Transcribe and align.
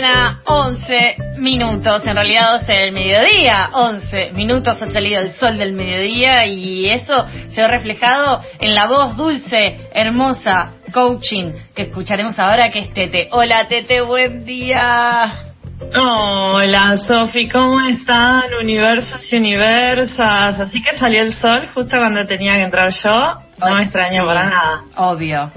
Mañana, 0.00 0.40
11 0.46 1.16
minutos, 1.38 2.02
en 2.06 2.14
realidad 2.14 2.58
12 2.60 2.72
del 2.72 2.92
mediodía, 2.92 3.70
11 3.72 4.32
minutos 4.32 4.80
ha 4.80 4.90
salido 4.90 5.20
el 5.20 5.32
sol 5.32 5.58
del 5.58 5.72
mediodía 5.72 6.46
y 6.46 6.88
eso 6.88 7.26
se 7.50 7.60
ha 7.60 7.68
reflejado 7.68 8.40
en 8.60 8.74
la 8.74 8.86
voz 8.86 9.16
dulce, 9.16 9.90
hermosa, 9.92 10.72
coaching, 10.92 11.52
que 11.74 11.82
escucharemos 11.82 12.38
ahora 12.38 12.70
que 12.70 12.78
es 12.80 12.94
Tete. 12.94 13.28
Hola 13.32 13.66
Tete, 13.68 14.00
buen 14.00 14.44
día. 14.44 15.49
Hola 15.80 16.98
Sofi, 16.98 17.48
¿cómo 17.48 17.80
están? 17.80 18.52
Universos 18.60 19.32
y 19.32 19.36
universas. 19.38 20.60
Así 20.60 20.80
que 20.82 20.96
salió 20.98 21.22
el 21.22 21.32
sol 21.32 21.62
justo 21.74 21.96
cuando 21.96 22.24
tenía 22.26 22.54
que 22.56 22.62
entrar 22.62 22.90
yo. 22.90 23.10
No 23.58 23.76
me 23.76 23.84
extraño 23.84 24.24
para 24.26 24.44
nada. 24.44 24.82
Obvio. 24.96 25.50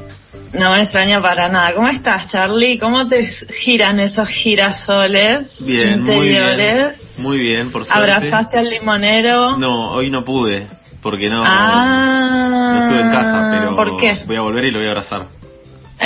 No 0.54 0.72
me 0.72 0.84
extraño 0.84 1.22
para 1.22 1.50
nada. 1.50 1.74
¿Cómo 1.74 1.88
estás, 1.90 2.32
Charlie? 2.32 2.80
¿Cómo 2.80 3.08
te 3.08 3.26
giran 3.64 4.00
esos 4.00 4.28
girasoles 4.30 5.62
Bien, 5.66 6.02
muy 6.04 6.30
bien. 6.30 6.94
Muy 7.18 7.38
bien, 7.40 7.72
por 7.72 7.86
suerte. 7.86 8.12
¿Abrazaste 8.12 8.58
al 8.58 8.70
limonero? 8.70 9.58
No, 9.58 9.92
hoy 9.92 10.10
no 10.10 10.24
pude, 10.24 10.68
porque 11.02 11.30
no, 11.30 11.44
ah, 11.46 12.74
no 12.74 12.84
estuve 12.84 13.02
en 13.02 13.12
casa, 13.12 13.50
pero 13.52 13.76
¿Por 13.76 13.98
qué? 13.98 14.24
voy 14.26 14.36
a 14.36 14.42
volver 14.42 14.66
y 14.66 14.72
lo 14.72 14.80
voy 14.80 14.88
a 14.88 14.92
abrazar. 14.92 15.43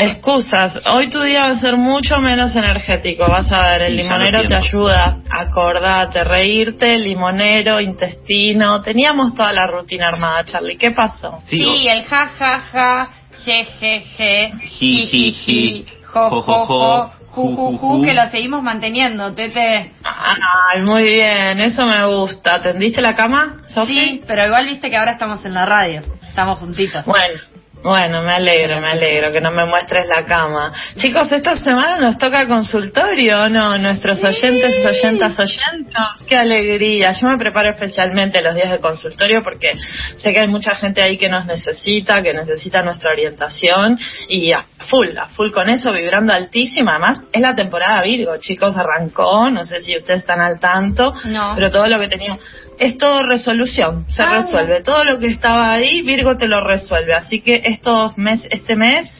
Excusas. 0.04 0.80
Hoy 0.92 1.10
tu 1.10 1.22
día 1.22 1.42
va 1.42 1.50
a 1.52 1.58
ser 1.60 1.78
mucho 1.78 2.20
menos 2.20 2.56
energético. 2.56 3.26
Vas 3.28 3.52
a 3.52 3.62
ver, 3.72 3.82
el 3.84 3.94
Y 3.96 3.98
limonero 4.04 4.48
te 4.48 4.56
ayuda. 4.56 5.18
Acordate, 5.30 6.24
reírte, 6.24 6.98
limonero, 6.98 7.80
intestino. 7.82 8.82
Teníamos 8.82 9.34
toda 9.34 9.52
la 9.54 9.68
rutina 9.68 10.08
armada, 10.08 10.44
Charlie. 10.44 10.78
¿Qué 10.78 10.92
pasó? 10.92 11.40
Sí, 11.46 11.58
Sí, 11.58 11.88
el 11.92 12.04
ja, 12.06 12.28
ja, 12.38 12.60
ja, 12.72 13.10
je, 13.46 13.66
je, 13.80 14.04
je, 14.18 14.52
Ji, 14.64 14.96
ji, 15.08 15.32
ji, 15.32 15.86
jo, 16.14 16.30
jo, 16.30 16.42
jo, 16.42 17.12
jo, 17.30 17.78
ju. 17.78 18.02
que 18.04 18.14
lo 18.14 18.28
seguimos 18.30 18.64
manteniendo, 18.64 19.34
Tete. 19.34 19.94
Ay, 20.04 20.82
muy 20.82 21.04
bien. 21.04 21.60
Eso 21.60 21.86
me 21.86 22.06
gusta. 22.08 22.60
¿Tendiste 22.60 23.02
la 23.02 23.14
cama, 23.16 23.58
Sofi? 23.68 23.94
Sí, 23.94 24.22
pero 24.28 24.46
igual 24.46 24.66
viste 24.66 24.90
que 24.90 24.98
ahora 24.98 25.14
estamos 25.14 25.44
en 25.46 25.54
la 25.54 25.66
radio, 25.66 26.04
estamos 26.28 26.60
juntitos. 26.60 27.06
Bueno, 27.06 27.40
bueno, 27.84 28.22
me 28.24 28.34
alegro, 28.34 28.82
me 28.82 28.88
alegro 28.90 29.32
que 29.32 29.40
no 29.40 29.52
me 29.52 29.66
muestres 29.66 30.08
la 30.08 30.26
cama. 30.26 30.74
Chicos, 30.96 31.32
esta 31.32 31.56
semana 31.56 31.98
nos 32.00 32.18
toca 32.18 32.46
consultorio, 32.48 33.42
¿o 33.44 33.50
¿no? 33.50 33.78
Nuestros 33.78 34.22
oyentes, 34.24 34.84
oyentas, 34.86 35.36
oyentos. 35.40 36.24
Qué 36.28 36.36
alegría. 36.36 37.12
Yo 37.12 37.28
me 37.30 37.38
preparo 37.38 37.70
especialmente 37.70 38.42
los 38.42 38.56
días 38.56 38.72
de 38.72 38.80
consultorio 38.80 39.42
porque 39.44 39.74
sé 40.18 40.34
que 40.34 40.40
hay 40.42 40.48
mucha 40.48 40.76
gente 40.76 41.02
ahí 41.02 41.18
que 41.18 41.30
nos 41.30 41.46
necesita, 41.46 42.22
que 42.22 42.34
necesita 42.34 42.82
nuestra 42.82 43.12
orientación 43.12 43.98
y 44.28 44.52
a 44.52 44.66
full, 44.90 45.16
a 45.18 45.28
full 45.28 45.52
con 45.52 45.70
eso, 45.70 45.92
vibrando 45.94 46.34
altísima. 46.34 46.92
Además, 46.92 47.24
es 47.32 47.42
la 47.42 47.56
temporada 47.56 48.02
Virgo, 48.02 48.38
chicos, 48.38 48.76
arrancó, 48.76 49.50
no 49.50 49.64
sé 49.64 49.80
si 49.82 49.96
ustedes 49.96 50.20
están 50.22 50.42
al 50.42 50.60
tanto, 50.60 51.14
No. 51.26 51.54
pero 51.56 51.70
todo 51.72 51.88
lo 51.88 52.00
que 52.00 52.08
tenía 52.08 52.36
es 52.80 52.98
todo 52.98 53.24
resolución, 53.24 54.06
se 54.10 54.24
Ah, 54.24 54.38
resuelve. 54.38 54.82
Todo 54.82 55.04
lo 55.04 55.20
que 55.20 55.28
estaba 55.28 55.72
ahí, 55.74 56.02
Virgo 56.02 56.38
te 56.38 56.48
lo 56.48 56.66
resuelve. 56.66 57.14
Así 57.14 57.42
que 57.42 57.62
estos 57.66 58.18
mes, 58.18 58.42
este 58.50 58.76
mes, 58.76 59.12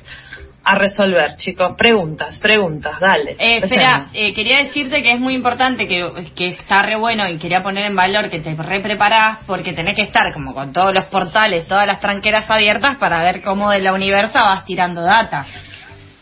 a 0.64 0.76
resolver, 0.76 1.36
chicos. 1.38 1.76
Preguntas, 1.78 2.38
preguntas, 2.40 3.00
dale. 3.00 3.38
Eh, 3.40 3.60
espera, 3.64 4.06
eh, 4.14 4.34
quería 4.34 4.58
decirte 4.64 5.02
que 5.02 5.14
es 5.14 5.20
muy 5.20 5.34
importante, 5.34 5.88
que, 5.88 6.32
que 6.36 6.50
está 6.50 6.82
re 6.82 6.98
bueno 6.98 7.26
y 7.30 7.38
quería 7.38 7.64
poner 7.64 7.86
en 7.86 7.96
valor 7.96 8.30
que 8.30 8.40
te 8.40 8.54
re 8.54 8.82
preparás 8.82 9.46
porque 9.48 9.72
tenés 9.72 9.96
que 9.96 10.02
estar 10.02 10.34
como 10.34 10.54
con 10.54 10.74
todos 10.74 10.94
los 10.94 11.06
portales, 11.06 11.68
todas 11.68 11.88
las 11.88 12.02
tranqueras 12.02 12.50
abiertas 12.50 12.98
para 12.98 13.24
ver 13.24 13.42
cómo 13.42 13.70
de 13.72 13.80
la 13.80 13.94
universa 13.94 14.42
vas 14.44 14.66
tirando 14.66 15.02
data. 15.04 15.46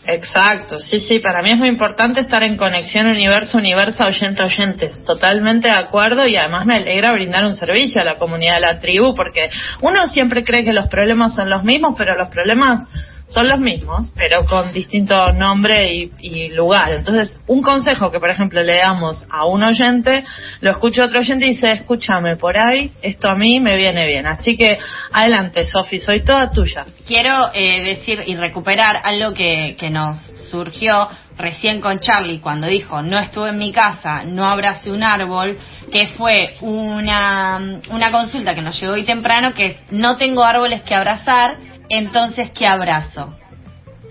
Exacto, 0.08 0.78
sí, 0.78 0.98
sí, 0.98 1.18
para 1.18 1.42
mí 1.42 1.50
es 1.50 1.56
muy 1.56 1.68
importante 1.68 2.20
estar 2.20 2.42
en 2.44 2.56
conexión 2.56 3.06
universo, 3.06 3.58
universo, 3.58 4.04
oyente, 4.04 4.42
oyentes. 4.44 5.02
Totalmente 5.04 5.68
de 5.68 5.76
acuerdo 5.76 6.26
y 6.28 6.36
además 6.36 6.64
me 6.64 6.76
alegra 6.76 7.12
brindar 7.12 7.44
un 7.44 7.54
servicio 7.54 8.00
a 8.00 8.04
la 8.04 8.14
comunidad 8.16 8.54
de 8.54 8.60
la 8.60 8.78
tribu 8.78 9.14
porque 9.14 9.50
uno 9.80 10.06
siempre 10.06 10.44
cree 10.44 10.64
que 10.64 10.72
los 10.72 10.86
problemas 10.86 11.34
son 11.34 11.50
los 11.50 11.64
mismos, 11.64 11.94
pero 11.98 12.16
los 12.16 12.28
problemas 12.28 12.84
son 13.28 13.48
los 13.48 13.60
mismos, 13.60 14.12
pero 14.14 14.44
con 14.44 14.72
distinto 14.72 15.32
nombre 15.32 15.92
y, 15.92 16.12
y 16.20 16.48
lugar. 16.50 16.92
Entonces, 16.94 17.36
un 17.46 17.60
consejo 17.62 18.10
que, 18.10 18.20
por 18.20 18.30
ejemplo, 18.30 18.62
le 18.62 18.78
damos 18.78 19.24
a 19.28 19.46
un 19.46 19.62
oyente, 19.62 20.24
lo 20.60 20.70
escucha 20.70 21.04
otro 21.04 21.20
oyente 21.20 21.46
y 21.46 21.50
dice, 21.50 21.72
escúchame, 21.72 22.36
por 22.36 22.56
ahí, 22.56 22.92
esto 23.02 23.28
a 23.28 23.34
mí 23.34 23.58
me 23.60 23.76
viene 23.76 24.06
bien. 24.06 24.26
Así 24.26 24.56
que, 24.56 24.76
adelante, 25.12 25.64
Sofi, 25.64 25.98
soy 25.98 26.20
toda 26.20 26.50
tuya. 26.50 26.86
Quiero 27.06 27.50
eh, 27.52 27.82
decir 27.84 28.22
y 28.26 28.36
recuperar 28.36 29.00
algo 29.02 29.34
que, 29.34 29.76
que 29.78 29.90
nos 29.90 30.18
surgió 30.50 31.08
recién 31.36 31.80
con 31.80 32.00
Charlie 32.00 32.40
cuando 32.40 32.66
dijo 32.66 33.02
no 33.02 33.18
estuve 33.18 33.50
en 33.50 33.58
mi 33.58 33.72
casa, 33.72 34.24
no 34.24 34.46
abracé 34.46 34.90
un 34.90 35.02
árbol, 35.02 35.58
que 35.92 36.08
fue 36.16 36.56
una, 36.60 37.80
una 37.90 38.10
consulta 38.10 38.54
que 38.54 38.62
nos 38.62 38.80
llegó 38.80 38.94
hoy 38.94 39.04
temprano 39.04 39.52
que 39.52 39.66
es 39.66 39.76
no 39.90 40.16
tengo 40.16 40.44
árboles 40.44 40.82
que 40.82 40.94
abrazar, 40.94 41.56
entonces 41.88 42.50
¿qué 42.52 42.66
abrazo? 42.66 43.34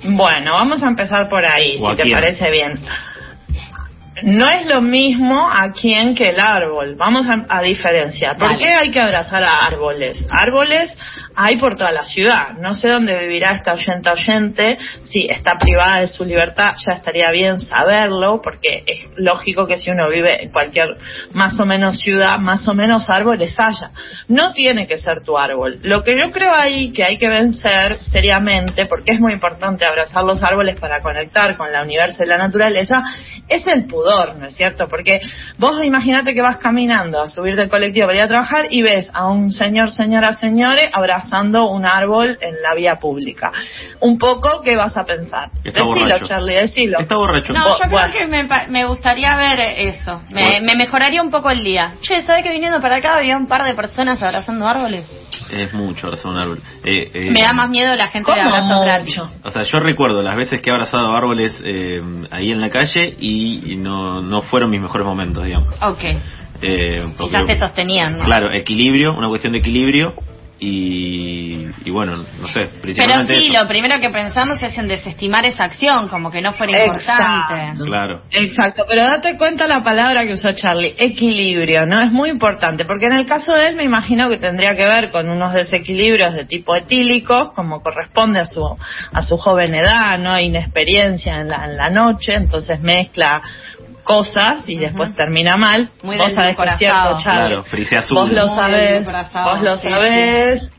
Bueno, 0.04 0.54
vamos 0.54 0.84
a 0.84 0.88
empezar 0.88 1.28
por 1.30 1.44
ahí, 1.46 1.78
¿O 1.82 1.88
a 1.88 1.92
si 1.92 1.98
te 1.98 2.04
quién? 2.04 2.16
parece 2.20 2.52
bien. 2.52 2.80
No 4.24 4.50
es 4.50 4.66
lo 4.66 4.82
mismo 4.82 5.50
a 5.52 5.72
quién 5.74 6.16
que 6.16 6.30
el 6.30 6.40
árbol. 6.40 6.96
Vamos 6.96 7.28
a, 7.28 7.46
a 7.50 7.62
diferenciar. 7.62 8.38
¿Por 8.38 8.58
qué 8.58 8.74
hay 8.74 8.90
que 8.90 9.00
abrazar 9.00 9.44
a 9.44 9.66
árboles? 9.66 10.26
Árboles 10.32 10.96
hay 11.36 11.58
por 11.58 11.76
toda 11.76 11.92
la 11.92 12.04
ciudad. 12.04 12.54
No 12.60 12.74
sé 12.74 12.90
dónde 12.90 13.18
vivirá 13.20 13.52
esta 13.52 13.74
oyente 13.74 14.10
oyente. 14.10 14.78
Si 15.04 15.28
está 15.28 15.58
privada 15.58 16.00
de 16.00 16.08
su 16.08 16.24
libertad, 16.24 16.74
ya 16.86 16.94
estaría 16.94 17.30
bien 17.32 17.60
saberlo, 17.60 18.42
porque 18.42 18.84
es 18.86 19.10
lógico 19.18 19.68
que 19.68 19.78
si 19.78 19.92
uno 19.92 20.10
vive 20.10 20.44
en 20.44 20.52
cualquier 20.52 20.96
más 21.34 21.60
o 21.60 21.66
menos 21.66 22.00
ciudad, 22.00 22.40
más 22.40 22.68
o 22.68 22.74
menos 22.74 23.10
árboles 23.10 23.56
haya. 23.60 23.90
No 24.28 24.54
tiene 24.54 24.88
que 24.88 24.98
ser 24.98 25.22
tu 25.22 25.38
árbol. 25.38 25.80
Lo 25.84 26.04
que 26.04 26.12
yo 26.12 26.32
creo 26.32 26.54
ahí 26.56 26.92
que 26.92 27.04
hay 27.04 27.18
que 27.18 27.28
vencer 27.28 27.98
seriamente, 27.98 28.86
porque 28.86 29.14
es 29.14 29.20
muy 29.20 29.34
importante 29.34 29.86
abrazar 29.86 30.24
los 30.24 30.42
árboles 30.42 30.80
para 30.80 31.02
conectar 31.02 31.58
con 31.58 31.72
la 31.72 31.84
universo 31.84 32.24
y 32.24 32.28
la 32.28 32.38
naturaleza, 32.38 33.04
es 33.50 33.66
el 33.68 33.86
pudor, 33.86 34.05
¿no 34.40 34.46
es 34.46 34.56
cierto? 34.56 34.88
Porque 34.88 35.20
vos 35.58 35.84
imagínate 35.84 36.34
que 36.34 36.42
vas 36.42 36.58
caminando 36.58 37.22
a 37.22 37.28
subir 37.28 37.56
del 37.56 37.70
colectivo 37.70 38.08
para 38.08 38.18
ir 38.18 38.24
a 38.24 38.28
trabajar 38.28 38.66
y 38.70 38.82
ves 38.82 39.10
a 39.14 39.28
un 39.28 39.52
señor, 39.52 39.90
señora, 39.92 40.34
señores 40.34 40.90
abrazando 40.94 41.68
un 41.70 41.86
árbol 41.86 42.38
en 42.42 42.56
la 42.62 42.76
vía 42.76 42.96
pública. 42.96 43.52
Un 44.00 44.18
poco, 44.18 44.62
¿qué 44.64 44.76
vas 44.76 44.96
a 44.98 45.06
pensar? 45.06 45.50
Está 45.64 45.80
decilo, 45.84 45.86
borracho. 46.06 46.26
Charlie, 46.26 46.56
decilo. 46.56 47.00
Está 47.00 47.16
borracho. 47.16 47.54
No, 47.54 47.70
yo 47.70 47.78
creo 47.80 47.90
bueno. 47.92 48.14
que 48.14 48.28
me, 48.28 48.46
pa- 48.46 48.66
me 48.70 48.86
gustaría 48.86 49.36
ver 49.36 49.60
eso, 49.60 50.22
me, 50.30 50.44
Bueno. 50.44 50.66
me 50.66 50.76
mejoraría 50.76 51.22
un 51.22 51.32
poco 51.32 51.50
el 51.50 51.64
día. 51.64 51.94
Che, 52.02 52.22
¿sabes 52.22 52.44
que 52.44 52.52
viniendo 52.52 52.80
para 52.82 52.98
acá 52.98 53.16
había 53.18 53.38
un 53.38 53.48
par 53.48 53.64
de 53.64 53.74
personas 53.74 54.22
abrazando 54.22 54.68
árboles? 54.68 55.10
Es 55.52 55.74
mucho 55.74 56.08
abrazar 56.08 56.32
un 56.32 56.38
árbol. 56.38 56.62
Eh, 56.84 57.12
eh, 57.14 57.32
Me 57.32 57.42
da 57.42 57.54
más 57.54 57.70
miedo 57.70 57.94
la 57.96 58.08
gente 58.08 58.32
de 58.32 58.38
¿Cómo 58.42 58.56
abrazos 58.56 58.82
gratis. 58.86 59.22
O 59.44 59.52
sea, 59.52 59.64
yo 59.64 59.80
recuerdo 59.80 60.22
las 60.22 60.36
veces 60.36 60.62
que 60.62 60.70
he 60.70 60.74
abrazado 60.74 61.16
árboles 61.16 61.62
eh, 61.64 62.02
ahí 62.32 62.52
en 62.52 62.62
la 62.62 62.70
calle 62.70 63.16
y, 63.20 63.74
y 63.74 63.76
no, 63.76 64.22
no 64.22 64.42
fueron 64.44 64.70
mis 64.72 64.82
mejores 64.82 65.06
momentos, 65.06 65.44
digamos. 65.46 65.74
Ok, 65.82 66.04
Eh, 66.62 67.00
porque- 67.18 67.32
quizás 67.34 67.46
te 67.46 67.56
sostenían, 67.58 68.18
¿no? 68.18 68.24
Claro, 68.24 68.52
equilibrio, 68.52 69.14
una 69.18 69.28
cuestión 69.28 69.54
de 69.54 69.60
equilibrio 69.60 70.14
y, 70.58 71.68
y 71.84 71.92
bueno, 71.92 72.16
no 72.16 72.48
sé, 72.48 72.70
Pero 72.70 72.82
principalmente 72.82 73.36
sí, 73.36 73.48
eso. 73.52 73.62
lo 73.62 73.68
primero 73.68 74.00
que 74.00 74.10
pensamos 74.10 74.62
es 74.64 74.78
en 74.78 74.88
desestimar 74.88 75.46
esa 75.46 75.66
acción, 75.66 76.08
como 76.08 76.32
que 76.32 76.42
no 76.42 76.54
fuera 76.54 76.86
importante. 76.86 77.54
Exacto. 77.54 77.84
Claro. 77.84 78.22
Exacto, 78.32 78.84
pero 78.88 79.04
date 79.04 79.38
cuenta 79.38 79.68
la 79.68 79.82
palabra 79.82 80.26
que 80.26 80.34
usó 80.34 80.54
Charlie, 80.54 80.96
equilibrio, 80.98 81.86
¿no? 81.86 82.00
Es 82.00 82.12
muy 82.12 82.30
importante, 82.30 82.86
porque 82.86 83.06
en 83.06 83.18
el 83.18 83.26
caso 83.26 83.52
de 83.54 83.68
él 83.68 83.76
me 83.76 83.84
imagino 83.84 84.30
que 84.30 84.38
tendría 84.38 84.76
que 84.76 84.86
ver 84.86 85.12
con 85.12 85.30
unos 85.30 85.54
desequilibrios 85.54 86.34
de 86.34 86.46
tipo 86.46 86.76
etílicos, 86.76 87.52
como 87.54 87.82
corresponde 87.82 88.40
a 88.40 88.46
su, 88.46 88.64
a 89.12 89.22
su 89.22 89.38
joven 89.38 89.76
edad, 89.76 90.18
¿no? 90.20 90.40
Inexperiencia 90.40 91.42
en 91.42 91.50
la, 91.50 91.66
en 91.66 91.76
la 91.76 91.90
noche, 91.90 92.34
entonces 92.34 92.80
mezcla 92.80 93.42
cosas 94.06 94.70
y 94.70 94.78
después 94.78 95.14
termina 95.14 95.58
mal. 95.58 95.90
Muy 96.04 96.18
Vos 96.18 96.32
sabés 96.32 96.56
que 96.56 96.64
es 96.64 96.78
cierto. 96.78 97.18
Charlie. 97.22 97.64
Claro, 97.64 98.00
azul. 98.00 98.18
Vos 98.18 98.32
lo 98.32 98.48
sabés, 98.48 99.08
vos 99.34 99.62
lo 99.62 99.76
sí, 99.76 99.90
sabés. 99.90 100.72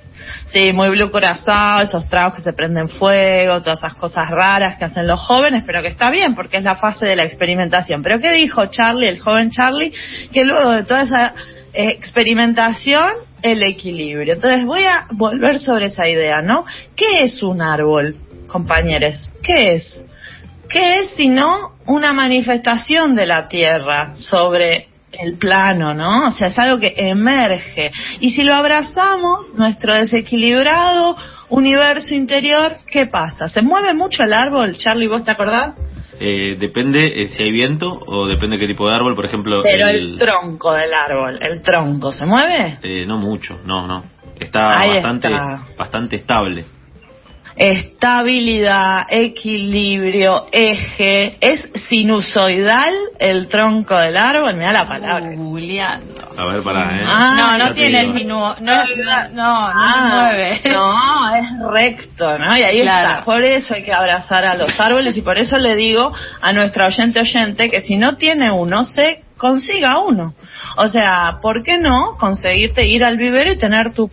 Sí, 0.46 0.72
muy 0.72 0.88
blue 0.88 1.10
corazón, 1.10 1.82
esos 1.82 2.08
tragos 2.08 2.36
que 2.36 2.42
se 2.42 2.52
prenden 2.52 2.88
fuego, 2.88 3.60
todas 3.60 3.80
esas 3.80 3.94
cosas 3.94 4.30
raras 4.30 4.76
que 4.76 4.84
hacen 4.84 5.06
los 5.06 5.20
jóvenes, 5.20 5.64
pero 5.66 5.82
que 5.82 5.88
está 5.88 6.10
bien 6.10 6.34
porque 6.34 6.56
es 6.58 6.64
la 6.64 6.76
fase 6.76 7.06
de 7.06 7.16
la 7.16 7.24
experimentación. 7.24 8.02
Pero 8.02 8.20
¿qué 8.20 8.32
dijo 8.32 8.64
Charlie, 8.66 9.08
el 9.08 9.18
joven 9.18 9.50
Charlie? 9.50 9.92
Que 10.32 10.44
luego 10.44 10.72
de 10.72 10.84
toda 10.84 11.02
esa 11.02 11.34
experimentación, 11.72 13.10
el 13.42 13.62
equilibrio. 13.62 14.34
Entonces 14.34 14.64
voy 14.64 14.84
a 14.84 15.06
volver 15.12 15.58
sobre 15.58 15.86
esa 15.86 16.08
idea, 16.08 16.40
¿no? 16.42 16.64
¿Qué 16.96 17.24
es 17.24 17.42
un 17.42 17.60
árbol, 17.60 18.16
compañeros? 18.46 19.16
¿Qué 19.42 19.74
es? 19.74 20.05
¿Qué 20.76 20.94
es 20.96 21.10
sino 21.16 21.70
una 21.86 22.12
manifestación 22.12 23.14
de 23.14 23.24
la 23.24 23.48
Tierra 23.48 24.14
sobre 24.14 24.88
el 25.10 25.38
plano, 25.38 25.94
¿no? 25.94 26.26
O 26.26 26.30
sea, 26.30 26.48
es 26.48 26.58
algo 26.58 26.78
que 26.78 26.92
emerge. 26.98 27.90
Y 28.20 28.32
si 28.32 28.44
lo 28.44 28.52
abrazamos, 28.52 29.54
nuestro 29.54 29.94
desequilibrado 29.94 31.16
universo 31.48 32.12
interior, 32.14 32.72
¿qué 32.92 33.06
pasa? 33.06 33.46
¿Se 33.46 33.62
mueve 33.62 33.94
mucho 33.94 34.22
el 34.22 34.34
árbol? 34.34 34.76
Charlie, 34.76 35.08
¿vos 35.08 35.24
te 35.24 35.30
acordás? 35.30 35.76
Eh, 36.20 36.56
depende 36.58 37.22
eh, 37.22 37.26
si 37.28 37.42
hay 37.42 37.52
viento 37.52 37.98
o 38.06 38.26
depende 38.26 38.58
qué 38.58 38.66
tipo 38.66 38.86
de 38.86 38.96
árbol, 38.96 39.16
por 39.16 39.24
ejemplo. 39.24 39.62
Pero 39.62 39.88
el, 39.88 40.18
tronco 40.18 40.74
del 40.74 40.92
árbol, 40.92 41.38
el 41.40 41.62
tronco, 41.62 42.12
¿se 42.12 42.26
mueve? 42.26 42.80
Eh, 42.82 43.06
no 43.06 43.16
mucho, 43.16 43.60
no, 43.64 43.86
no. 43.86 44.04
Está 44.38 44.86
bastante, 44.86 45.30
bastante 45.78 46.16
estable 46.16 46.66
estabilidad, 47.56 49.06
equilibrio, 49.10 50.46
eje, 50.52 51.36
es 51.40 51.60
sinusoidal 51.88 52.94
el 53.18 53.48
tronco 53.48 53.96
del 53.96 54.16
árbol, 54.16 54.54
mira 54.54 54.72
la 54.72 54.86
palabra. 54.86 55.30
A 56.38 56.44
ver, 56.52 56.62
para, 56.62 56.96
¿eh? 56.96 57.04
no, 57.04 57.58
no 57.58 57.74
tiene 57.74 58.00
el 58.00 58.12
sinuo, 58.12 58.56
no, 58.60 58.72
no, 58.84 59.28
no, 59.32 59.42
ah, 59.44 60.10
mueve. 60.12 60.60
No, 60.70 61.34
es 61.34 61.46
recto, 61.72 62.38
¿no? 62.38 62.56
Y 62.56 62.62
ahí 62.62 62.80
está. 62.80 63.22
Por 63.24 63.42
eso 63.42 63.74
hay 63.74 63.82
que 63.82 63.92
abrazar 63.92 64.44
a 64.44 64.54
los 64.54 64.78
árboles 64.78 65.16
y 65.16 65.22
por 65.22 65.38
eso 65.38 65.56
le 65.56 65.74
digo 65.76 66.12
a 66.42 66.52
nuestra 66.52 66.86
oyente 66.86 67.20
oyente 67.20 67.70
que 67.70 67.80
si 67.80 67.96
no 67.96 68.16
tiene 68.16 68.50
uno, 68.52 68.84
se 68.84 69.22
consiga 69.36 69.98
uno. 70.00 70.34
O 70.76 70.88
sea, 70.88 71.38
¿por 71.40 71.62
qué 71.62 71.78
no 71.78 72.16
conseguirte 72.18 72.86
ir 72.86 73.04
al 73.04 73.16
vivero 73.16 73.52
y 73.52 73.58
tener 73.58 73.92
tu 73.94 74.10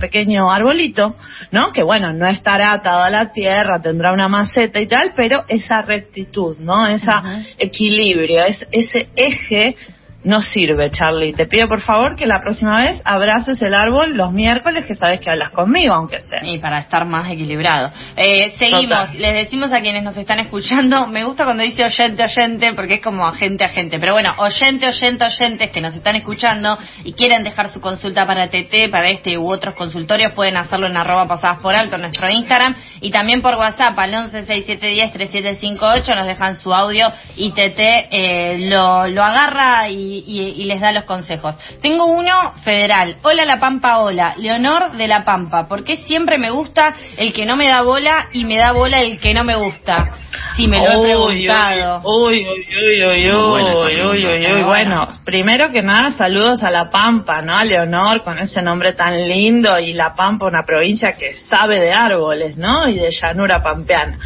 pequeño 0.00 0.50
arbolito, 0.50 1.14
¿no? 1.50 1.72
Que 1.72 1.82
bueno, 1.82 2.12
no 2.12 2.26
estará 2.26 2.72
atado 2.72 3.02
a 3.02 3.10
la 3.10 3.32
tierra, 3.32 3.80
tendrá 3.80 4.12
una 4.12 4.28
maceta 4.28 4.80
y 4.80 4.86
tal, 4.86 5.12
pero 5.14 5.44
esa 5.48 5.82
rectitud, 5.82 6.58
¿no? 6.58 6.86
Ese 6.86 7.10
equilibrio, 7.58 8.44
es, 8.44 8.66
ese 8.72 9.08
eje 9.16 9.76
no 10.22 10.42
sirve, 10.42 10.90
Charlie. 10.90 11.32
Te 11.32 11.46
pido 11.46 11.66
por 11.66 11.80
favor 11.80 12.14
que 12.14 12.26
la 12.26 12.40
próxima 12.40 12.78
vez 12.78 13.00
abraces 13.04 13.60
el 13.62 13.74
árbol 13.74 14.16
los 14.16 14.32
miércoles 14.32 14.84
que 14.84 14.94
sabes 14.94 15.20
que 15.20 15.30
hablas 15.30 15.50
conmigo, 15.50 15.94
aunque 15.94 16.20
sea. 16.20 16.44
Y 16.44 16.58
para 16.58 16.78
estar 16.78 17.06
más 17.06 17.30
equilibrado. 17.30 17.90
Eh, 18.16 18.50
seguimos, 18.58 19.14
les 19.14 19.32
decimos 19.32 19.72
a 19.72 19.80
quienes 19.80 20.02
nos 20.02 20.16
están 20.16 20.40
escuchando, 20.40 21.06
me 21.06 21.24
gusta 21.24 21.44
cuando 21.44 21.62
dice 21.62 21.84
oyente, 21.84 22.24
oyente, 22.24 22.74
porque 22.74 22.94
es 22.94 23.00
como 23.00 23.24
agente, 23.26 23.64
agente. 23.64 23.98
Pero 23.98 24.12
bueno, 24.12 24.34
oyente, 24.38 24.88
oyente, 24.88 25.24
oyentes 25.24 25.70
que 25.70 25.80
nos 25.80 25.94
están 25.94 26.16
escuchando 26.16 26.76
y 27.04 27.14
quieren 27.14 27.42
dejar 27.42 27.70
su 27.70 27.80
consulta 27.80 28.26
para 28.26 28.48
TT, 28.48 28.90
para 28.90 29.08
este 29.08 29.38
u 29.38 29.50
otros 29.50 29.74
consultorios, 29.74 30.34
pueden 30.34 30.58
hacerlo 30.58 30.86
en 30.86 30.98
arroba 30.98 31.26
pasadas 31.26 31.60
por 31.60 31.74
alto 31.74 31.96
en 31.96 32.02
nuestro 32.02 32.28
Instagram 32.28 32.76
y 33.00 33.10
también 33.10 33.40
por 33.40 33.54
WhatsApp 33.54 33.98
al 33.98 34.12
1167103758 34.12 36.14
nos 36.14 36.26
dejan 36.26 36.56
su 36.56 36.74
audio 36.74 37.10
y 37.36 37.52
TT 37.52 37.80
eh, 38.10 38.66
lo, 38.68 39.08
lo 39.08 39.22
agarra 39.22 39.88
y 39.88 40.09
y, 40.18 40.64
les 40.64 40.80
da 40.80 40.92
los 40.92 41.04
consejos. 41.04 41.56
Tengo 41.82 42.06
uno 42.06 42.54
federal. 42.64 43.16
Hola 43.22 43.44
La 43.44 43.58
Pampa, 43.58 44.00
hola. 44.00 44.34
Leonor 44.36 44.92
de 44.92 45.08
La 45.08 45.24
Pampa. 45.24 45.66
¿Por 45.68 45.84
qué 45.84 45.96
siempre 45.96 46.38
me 46.38 46.50
gusta 46.50 46.94
el 47.16 47.32
que 47.32 47.44
no 47.44 47.56
me 47.56 47.68
da 47.68 47.82
bola 47.82 48.28
y 48.32 48.44
me 48.44 48.56
da 48.56 48.72
bola 48.72 48.98
el 49.00 49.20
que 49.20 49.34
no 49.34 49.44
me 49.44 49.56
gusta? 49.56 50.20
Sí, 50.56 50.66
me 50.68 50.78
lo 50.78 50.84
he 50.84 51.00
preguntado. 51.00 52.02
Uy, 52.04 52.46
uy, 52.46 52.66
uy, 52.76 53.04
uy, 53.04 53.30
uy, 53.30 54.00
uy, 54.02 54.26
uy, 54.26 54.52
uy, 54.52 54.62
Bueno, 54.62 55.08
primero 55.24 55.70
que 55.70 55.82
nada, 55.82 56.10
saludos 56.12 56.62
a 56.62 56.70
La 56.70 56.86
Pampa, 56.86 57.42
¿no? 57.42 57.56
A 57.56 57.64
Leonor, 57.64 58.22
con 58.22 58.38
ese 58.38 58.60
nombre 58.62 58.92
tan 58.92 59.28
lindo, 59.28 59.78
y 59.78 59.94
La 59.94 60.14
Pampa, 60.14 60.46
una 60.46 60.62
provincia 60.66 61.16
que 61.18 61.34
sabe 61.44 61.80
de 61.80 61.92
árboles, 61.92 62.56
¿no? 62.56 62.88
Y 62.88 62.98
de 62.98 63.10
llanura 63.10 63.60
pampeana. 63.60 64.18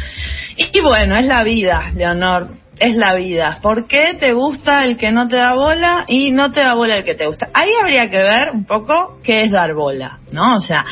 Y 0.57 0.81
bueno, 0.81 1.15
es 1.15 1.25
la 1.25 1.43
vida, 1.43 1.91
Leonor 1.95 2.64
es 2.79 2.95
la 2.95 3.15
vida. 3.15 3.59
¿Por 3.61 3.87
qué 3.87 4.13
te 4.19 4.33
gusta 4.33 4.83
el 4.83 4.97
que 4.97 5.11
no 5.11 5.27
te 5.27 5.37
da 5.37 5.53
bola 5.53 6.05
y 6.07 6.31
no 6.31 6.51
te 6.51 6.61
da 6.61 6.73
bola 6.73 6.97
el 6.97 7.03
que 7.03 7.15
te 7.15 7.25
gusta? 7.25 7.49
Ahí 7.53 7.71
habría 7.81 8.09
que 8.09 8.21
ver 8.21 8.51
un 8.53 8.65
poco 8.65 9.19
qué 9.23 9.43
es 9.43 9.51
dar 9.51 9.73
bola, 9.73 10.19
¿no? 10.31 10.57
O 10.57 10.59
sea, 10.59 10.85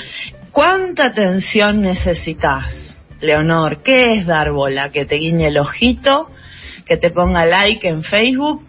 ¿cuánta 0.51 1.07
atención 1.07 1.81
necesitas, 1.81 2.97
Leonor? 3.21 3.81
¿Qué 3.83 4.01
es 4.19 4.25
dar 4.25 4.51
bola? 4.51 4.89
Que 4.89 5.05
te 5.05 5.15
guiñe 5.15 5.47
el 5.47 5.59
ojito, 5.59 6.29
que 6.85 6.97
te 6.97 7.09
ponga 7.09 7.45
like 7.45 7.87
en 7.87 8.01
Facebook, 8.01 8.65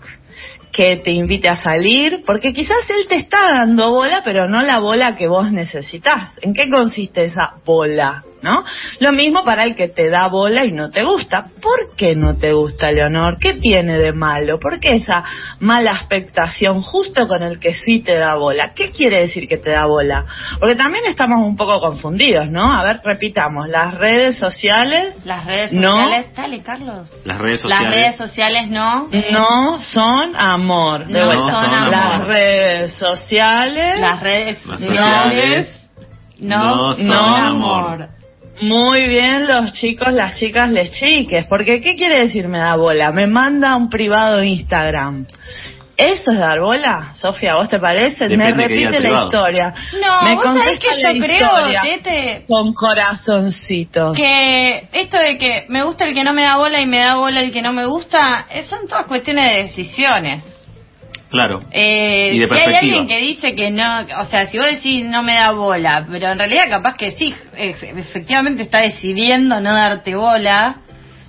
que 0.73 0.97
te 0.97 1.13
invite 1.13 1.49
a 1.49 1.57
salir, 1.57 2.25
porque 2.27 2.53
quizás 2.53 2.79
él 2.89 3.07
te 3.09 3.17
está 3.17 3.39
dando 3.49 3.91
bola, 3.91 4.23
pero 4.25 4.49
no 4.49 4.61
la 4.63 4.81
bola 4.81 5.15
que 5.15 5.29
vos 5.29 5.53
necesitas. 5.53 6.31
¿En 6.43 6.53
qué 6.53 6.69
consiste 6.69 7.25
esa 7.25 7.55
bola? 7.65 8.25
¿No? 8.45 8.63
Lo 9.01 9.13
mismo 9.13 9.43
para 9.43 9.65
el 9.65 9.75
que 9.75 9.89
te 9.89 10.11
da 10.11 10.29
bola 10.29 10.67
y 10.67 10.73
no 10.73 10.91
te 10.91 11.03
gusta. 11.03 11.47
¿Por 11.61 11.97
qué 11.97 12.15
no 12.15 12.37
te 12.37 12.53
gusta, 12.53 12.93
Leonor? 12.93 13.39
¿Qué 13.39 13.55
tiene 13.55 13.99
de 13.99 14.13
malo? 14.13 14.61
¿Por 14.61 14.79
qué 14.79 14.97
esa 14.97 15.25
mala 15.61 15.93
expectación 15.93 16.83
justo 16.83 17.27
con 17.27 17.43
el 17.43 17.59
que 17.59 17.73
sí 17.73 18.01
te 18.01 18.17
da 18.17 18.35
bola? 18.37 18.73
¿Qué 18.75 18.91
quiere 18.91 19.21
decir 19.21 19.49
que 19.49 19.57
te 19.57 19.71
da 19.71 19.87
bola? 19.87 20.27
Porque 20.61 20.75
también 20.77 21.05
estamos 21.07 21.43
un 21.43 21.57
poco 21.57 21.81
confundidos, 21.81 22.51
¿no? 22.51 22.71
A 22.71 22.85
ver, 22.85 23.01
repitamos, 23.03 23.67
las 23.69 23.95
redes 23.95 24.39
sociales... 24.39 25.25
Las 25.25 25.47
redes 25.47 25.71
sociales... 25.71 26.27
No, 26.35 26.43
Dale, 26.43 26.63
Carlos. 26.63 27.11
Las 27.25 27.39
redes 27.39 27.61
sociales... 27.61 27.83
Las 27.83 27.95
redes 27.95 28.17
sociales 28.17 28.69
no... 28.69 29.09
No 29.33 29.79
son 29.79 30.37
amor. 30.37 31.09
no 31.09 31.33
son 31.33 31.75
amor. 31.75 31.91
Las 31.91 32.19
redes 32.29 32.93
sociales... 32.93 34.01
Las 34.01 34.21
redes 34.21 34.59
sociales... 34.59 35.81
No, 36.39 36.95
no, 36.95 36.95
son 36.95 37.35
amor. 37.35 38.09
Muy 38.61 39.09
bien 39.09 39.49
los 39.49 39.73
chicos, 39.73 40.13
las 40.13 40.39
chicas, 40.39 40.71
les 40.71 40.91
chiques, 40.91 41.47
porque 41.47 41.81
¿qué 41.81 41.97
quiere 41.97 42.21
decir 42.21 42.49
me 42.49 42.59
da 42.59 42.77
bola? 42.77 43.11
Me 43.11 43.27
manda 43.27 43.77
un 43.77 43.89
privado 43.89 44.43
Instagram. 44.43 45.27
¿Eso 45.97 46.25
es 46.33 46.39
dar 46.39 46.59
bola? 46.61 47.13
Sofía, 47.15 47.55
¿vos 47.55 47.69
te 47.69 47.79
parece? 47.79 48.29
me 48.37 48.51
repite 48.51 48.99
la 49.01 49.25
historia. 49.25 49.73
No, 50.01 50.23
me 50.23 50.35
¿vos 50.35 50.45
sabés 50.45 50.81
que 50.81 50.89
yo 50.89 51.25
creo, 51.25 51.51
Tete, 51.83 52.45
con 52.49 52.75
corazoncitos. 52.75 54.17
Que 54.17 54.89
esto 54.93 55.19
de 55.19 55.39
que 55.39 55.67
me 55.69 55.85
gusta 55.85 56.05
el 56.05 56.15
que 56.15 56.25
no 56.25 56.33
me 56.33 56.43
da 56.43 56.57
bola 56.57 56.81
y 56.81 56.87
me 56.87 56.99
da 56.99 57.15
bola 57.15 57.41
el 57.41 57.53
que 57.53 57.63
no 57.63 57.73
me 57.73 57.87
gusta, 57.87 58.47
eh, 58.51 58.65
son 58.65 58.89
todas 58.89 59.07
cuestiones 59.07 59.53
de 59.53 59.63
decisiones. 59.65 60.54
Claro. 61.35 61.63
Eh, 61.73 62.31
y 62.33 62.39
de 62.39 62.47
si 62.47 62.55
hay 62.55 62.75
alguien 62.77 63.09
que 63.09 63.19
dice 63.19 63.57
que 63.57 63.69
no, 63.73 64.03
o 64.21 64.25
sea, 64.27 64.47
si 64.47 64.57
vos 64.57 64.71
decís 64.71 65.05
no 65.05 65.25
me 65.25 65.35
da 65.35 65.51
bola, 65.51 66.07
pero 66.09 66.29
en 66.29 66.39
realidad 66.39 66.67
capaz 66.71 66.97
que 66.97 67.11
sí, 67.11 67.35
efectivamente 67.57 68.63
está 68.63 68.83
decidiendo 68.83 69.61
no 69.61 69.75
darte 69.75 70.15
bola, 70.15 70.77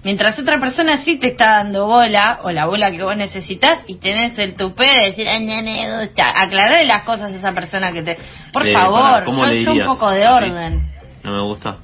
mientras 0.04 0.38
otra 0.38 0.60
persona 0.60 0.98
sí 0.98 1.18
te 1.18 1.30
está 1.30 1.54
dando 1.54 1.88
bola, 1.88 2.42
o 2.44 2.52
la 2.52 2.68
bola 2.68 2.92
que 2.92 3.02
vos 3.02 3.18
necesitas, 3.18 3.80
y 3.88 3.96
tenés 3.96 4.38
el 4.38 4.54
tupé 4.56 4.86
de 4.86 5.06
decir, 5.08 5.28
Ay, 5.28 5.44
no 5.44 5.64
me 5.64 6.06
gusta, 6.06 6.34
aclararle 6.40 6.86
las 6.86 7.02
cosas 7.02 7.34
a 7.34 7.36
esa 7.36 7.52
persona 7.54 7.92
que 7.92 8.04
te... 8.04 8.16
Por 8.54 8.70
Eh, 8.70 8.74
favor, 8.74 9.24
¿cómo 9.24 9.44
le 9.48 9.64
yo 9.64 9.72
un 9.72 9.86
poco 9.86 10.12
de 10.12 10.28
orden. 10.28 10.88
No 11.24 11.32
me 11.32 11.42
gusta. 11.42 11.78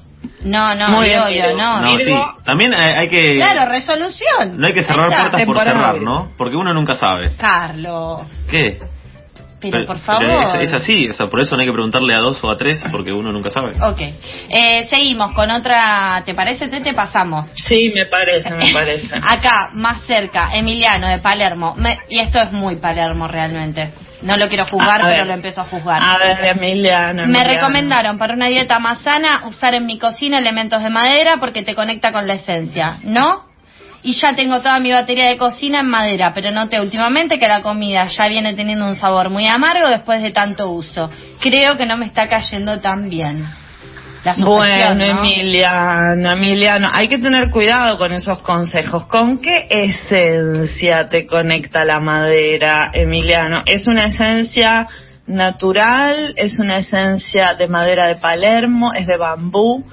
No, 0.44 0.74
no, 0.74 0.88
Muy 0.88 1.06
bien, 1.08 1.20
obvio, 1.20 1.32
Diego. 1.44 1.58
no. 1.58 1.80
No, 1.80 1.98
sí. 1.98 2.12
También 2.44 2.74
hay, 2.74 2.90
hay 2.92 3.08
que... 3.08 3.34
Claro, 3.36 3.70
resolución. 3.70 4.56
No 4.58 4.66
hay 4.66 4.72
que 4.74 4.82
cerrar 4.82 5.10
está. 5.10 5.22
puertas 5.30 5.44
por 5.46 5.58
cerrar, 5.58 6.00
¿no? 6.00 6.32
Porque 6.36 6.56
uno 6.56 6.72
nunca 6.74 6.94
sabe. 6.96 7.30
Carlos, 7.36 8.22
¿Qué? 8.50 8.78
pero, 9.60 9.86
por 9.86 10.00
pero 10.00 10.20
favor. 10.20 10.60
Es, 10.60 10.68
es 10.68 10.72
así, 10.74 11.06
o 11.08 11.12
sea, 11.14 11.26
por 11.28 11.40
eso 11.40 11.54
no 11.54 11.60
hay 11.62 11.68
que 11.68 11.72
preguntarle 11.72 12.14
a 12.16 12.18
dos 12.18 12.42
o 12.42 12.50
a 12.50 12.56
tres, 12.56 12.82
porque 12.90 13.12
uno 13.12 13.30
nunca 13.30 13.50
sabe. 13.50 13.76
Ok. 13.80 14.00
Eh, 14.00 14.86
seguimos 14.90 15.32
con 15.34 15.48
otra. 15.52 16.22
¿Te 16.26 16.34
parece, 16.34 16.66
Tete? 16.66 16.92
Pasamos. 16.94 17.46
Sí, 17.54 17.92
me 17.94 18.06
parece, 18.06 18.50
me 18.50 18.72
parece. 18.72 19.14
Acá, 19.16 19.70
más 19.74 20.02
cerca, 20.02 20.50
Emiliano 20.54 21.06
de 21.08 21.18
Palermo. 21.20 21.74
Me- 21.76 21.98
y 22.08 22.18
esto 22.18 22.40
es 22.40 22.50
muy 22.50 22.76
Palermo 22.76 23.28
realmente. 23.28 23.92
No 24.22 24.36
lo 24.36 24.48
quiero 24.48 24.64
juzgar, 24.64 25.02
A 25.02 25.06
ver. 25.06 25.16
pero 25.16 25.26
lo 25.26 25.34
empiezo 25.34 25.60
a 25.60 25.64
juzgar. 25.64 26.00
A 26.02 26.18
ver, 26.18 26.56
Emiliano. 26.56 27.26
Me 27.26 27.44
recomendaron 27.44 28.18
para 28.18 28.34
una 28.34 28.46
dieta 28.46 28.78
más 28.78 29.02
sana 29.02 29.42
usar 29.46 29.74
en 29.74 29.86
mi 29.86 29.98
cocina 29.98 30.38
elementos 30.38 30.82
de 30.82 30.90
madera 30.90 31.38
porque 31.40 31.62
te 31.62 31.74
conecta 31.74 32.12
con 32.12 32.26
la 32.26 32.34
esencia, 32.34 32.98
¿no? 33.02 33.50
Y 34.04 34.14
ya 34.14 34.34
tengo 34.34 34.60
toda 34.60 34.80
mi 34.80 34.90
batería 34.90 35.28
de 35.28 35.36
cocina 35.36 35.80
en 35.80 35.88
madera, 35.88 36.32
pero 36.34 36.50
noté 36.50 36.80
últimamente 36.80 37.38
que 37.38 37.46
la 37.46 37.62
comida 37.62 38.06
ya 38.06 38.26
viene 38.26 38.54
teniendo 38.54 38.86
un 38.86 38.96
sabor 38.96 39.30
muy 39.30 39.46
amargo 39.46 39.88
después 39.88 40.22
de 40.22 40.32
tanto 40.32 40.70
uso. 40.70 41.08
Creo 41.40 41.76
que 41.76 41.86
no 41.86 41.96
me 41.96 42.06
está 42.06 42.28
cayendo 42.28 42.80
tan 42.80 43.08
bien. 43.08 43.44
La 44.24 44.34
Bueno, 44.38 44.94
¿no? 44.94 45.04
Emiliano, 45.04 46.30
Emiliano, 46.30 46.88
hay 46.92 47.08
que 47.08 47.18
tener 47.18 47.50
cuidado 47.50 47.98
con 47.98 48.12
esos 48.12 48.40
consejos. 48.40 49.06
¿Con 49.06 49.38
qué 49.38 49.66
esencia 49.68 51.08
te 51.08 51.26
conecta 51.26 51.84
la 51.84 51.98
madera, 51.98 52.90
Emiliano? 52.94 53.62
¿Es 53.66 53.88
una 53.88 54.06
esencia 54.06 54.86
natural, 55.26 56.34
es 56.36 56.58
una 56.60 56.78
esencia 56.78 57.54
de 57.58 57.66
madera 57.66 58.06
de 58.06 58.16
Palermo, 58.16 58.92
es 58.94 59.06
de 59.06 59.16
bambú, 59.16 59.84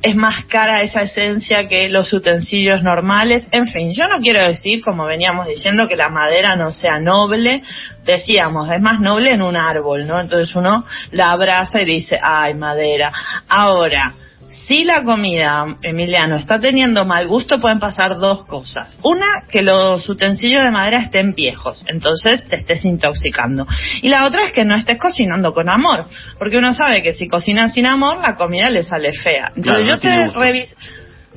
es 0.00 0.14
más 0.14 0.44
cara 0.44 0.82
esa 0.82 1.02
esencia 1.02 1.68
que 1.68 1.88
los 1.88 2.12
utensilios 2.12 2.82
normales. 2.82 3.46
En 3.50 3.66
fin, 3.66 3.92
yo 3.92 4.06
no 4.06 4.20
quiero 4.20 4.46
decir, 4.46 4.82
como 4.84 5.04
veníamos 5.04 5.46
diciendo, 5.46 5.88
que 5.88 5.96
la 5.96 6.08
madera 6.08 6.56
no 6.56 6.70
sea 6.70 7.00
noble. 7.00 7.62
Decíamos, 8.04 8.70
es 8.70 8.80
más 8.80 9.00
noble 9.00 9.30
en 9.30 9.42
un 9.42 9.56
árbol, 9.56 10.06
¿no? 10.06 10.20
Entonces 10.20 10.54
uno 10.54 10.84
la 11.10 11.32
abraza 11.32 11.82
y 11.82 11.84
dice, 11.84 12.18
ay, 12.22 12.54
madera. 12.54 13.12
Ahora, 13.48 14.14
si 14.48 14.84
la 14.84 15.02
comida, 15.02 15.76
Emiliano, 15.82 16.36
está 16.36 16.58
teniendo 16.58 17.04
mal 17.04 17.26
gusto, 17.28 17.60
pueden 17.60 17.78
pasar 17.78 18.18
dos 18.18 18.44
cosas. 18.46 18.98
Una, 19.02 19.44
que 19.50 19.62
los 19.62 20.08
utensilios 20.08 20.62
de 20.62 20.70
madera 20.70 21.00
estén 21.00 21.34
viejos, 21.34 21.84
entonces 21.88 22.44
te 22.48 22.56
estés 22.56 22.84
intoxicando. 22.84 23.66
Y 24.02 24.08
la 24.08 24.26
otra 24.26 24.44
es 24.44 24.52
que 24.52 24.64
no 24.64 24.74
estés 24.74 24.98
cocinando 24.98 25.52
con 25.52 25.68
amor, 25.68 26.06
porque 26.38 26.58
uno 26.58 26.72
sabe 26.74 27.02
que 27.02 27.12
si 27.12 27.28
cocinas 27.28 27.74
sin 27.74 27.86
amor, 27.86 28.20
la 28.20 28.36
comida 28.36 28.70
le 28.70 28.82
sale 28.82 29.12
fea. 29.12 29.52
Entonces 29.54 29.86
yo 29.86 29.98
te 29.98 30.68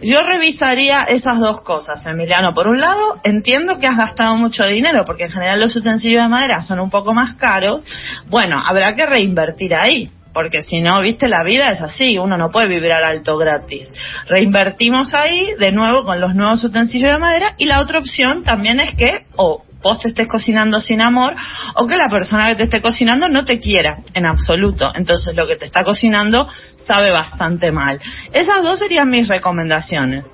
yo 0.03 0.23
revisaría 0.23 1.03
esas 1.03 1.39
dos 1.39 1.61
cosas, 1.61 2.03
Emiliano. 2.07 2.53
Por 2.53 2.67
un 2.67 2.81
lado, 2.81 3.19
entiendo 3.23 3.77
que 3.77 3.85
has 3.85 3.97
gastado 3.97 4.35
mucho 4.35 4.65
dinero, 4.65 5.05
porque 5.05 5.25
en 5.25 5.31
general 5.31 5.59
los 5.59 5.75
utensilios 5.75 6.23
de 6.23 6.29
madera 6.29 6.61
son 6.61 6.79
un 6.79 6.89
poco 6.89 7.13
más 7.13 7.35
caros. 7.35 7.83
Bueno, 8.27 8.59
habrá 8.65 8.95
que 8.95 9.05
reinvertir 9.05 9.75
ahí 9.75 10.09
porque 10.33 10.61
si 10.61 10.81
no, 10.81 11.01
viste, 11.01 11.27
la 11.27 11.43
vida 11.43 11.71
es 11.71 11.81
así, 11.81 12.17
uno 12.17 12.37
no 12.37 12.51
puede 12.51 12.67
vibrar 12.67 13.03
alto 13.03 13.37
gratis. 13.37 13.87
Reinvertimos 14.27 15.13
ahí 15.13 15.53
de 15.59 15.71
nuevo 15.71 16.03
con 16.03 16.21
los 16.21 16.35
nuevos 16.35 16.63
utensilios 16.63 17.13
de 17.13 17.19
madera 17.19 17.53
y 17.57 17.65
la 17.65 17.79
otra 17.79 17.99
opción 17.99 18.43
también 18.43 18.79
es 18.79 18.95
que 18.95 19.25
o 19.35 19.63
vos 19.81 19.99
te 19.99 20.09
estés 20.09 20.27
cocinando 20.27 20.79
sin 20.79 21.01
amor 21.01 21.33
o 21.75 21.87
que 21.87 21.95
la 21.95 22.07
persona 22.09 22.49
que 22.49 22.55
te 22.55 22.63
esté 22.63 22.81
cocinando 22.81 23.27
no 23.27 23.45
te 23.45 23.59
quiera 23.59 23.97
en 24.13 24.25
absoluto. 24.25 24.91
Entonces 24.95 25.35
lo 25.35 25.47
que 25.47 25.55
te 25.55 25.65
está 25.65 25.83
cocinando 25.83 26.47
sabe 26.77 27.11
bastante 27.11 27.71
mal. 27.71 27.99
Esas 28.31 28.61
dos 28.61 28.79
serían 28.79 29.09
mis 29.09 29.27
recomendaciones. 29.27 30.25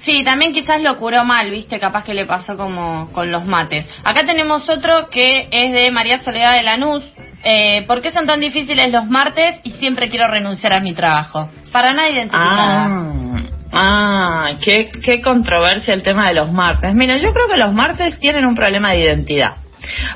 Sí, 0.00 0.22
también 0.24 0.52
quizás 0.52 0.80
lo 0.80 0.96
curó 0.96 1.24
mal, 1.24 1.50
viste, 1.50 1.80
capaz 1.80 2.04
que 2.04 2.14
le 2.14 2.24
pasó 2.24 2.56
como 2.56 3.12
con 3.12 3.32
los 3.32 3.44
mates. 3.44 3.84
Acá 4.04 4.24
tenemos 4.24 4.68
otro 4.68 5.10
que 5.10 5.48
es 5.50 5.72
de 5.72 5.90
María 5.90 6.18
Soledad 6.20 6.54
de 6.54 6.62
Lanús, 6.62 7.02
eh, 7.44 7.84
¿por 7.86 8.02
qué 8.02 8.10
son 8.10 8.26
tan 8.26 8.40
difíciles 8.40 8.90
los 8.92 9.06
martes 9.06 9.60
y 9.64 9.70
siempre 9.72 10.08
quiero 10.08 10.28
renunciar 10.28 10.74
a 10.74 10.80
mi 10.80 10.94
trabajo? 10.94 11.48
Para 11.72 11.92
nada 11.92 12.10
identificada. 12.10 12.86
Ah, 12.86 14.50
ah 14.50 14.50
qué, 14.60 14.90
qué 15.04 15.20
controversia 15.20 15.94
el 15.94 16.02
tema 16.02 16.28
de 16.28 16.34
los 16.34 16.52
martes. 16.52 16.94
Mira, 16.94 17.16
yo 17.16 17.32
creo 17.32 17.48
que 17.48 17.58
los 17.58 17.72
martes 17.72 18.18
tienen 18.18 18.44
un 18.44 18.54
problema 18.54 18.92
de 18.92 19.00
identidad. 19.00 19.56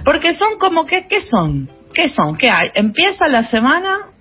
Porque 0.05 0.33
son 0.33 0.59
como 0.59 0.87
que, 0.87 1.07
¿qué 1.07 1.26
son? 1.26 1.69
¿Qué 1.95 2.09
son? 2.09 2.37
¿Qué 2.37 2.50
hay? 2.50 2.71
Empieza 2.75 3.29
la 3.29 3.45
semana 3.45 4.12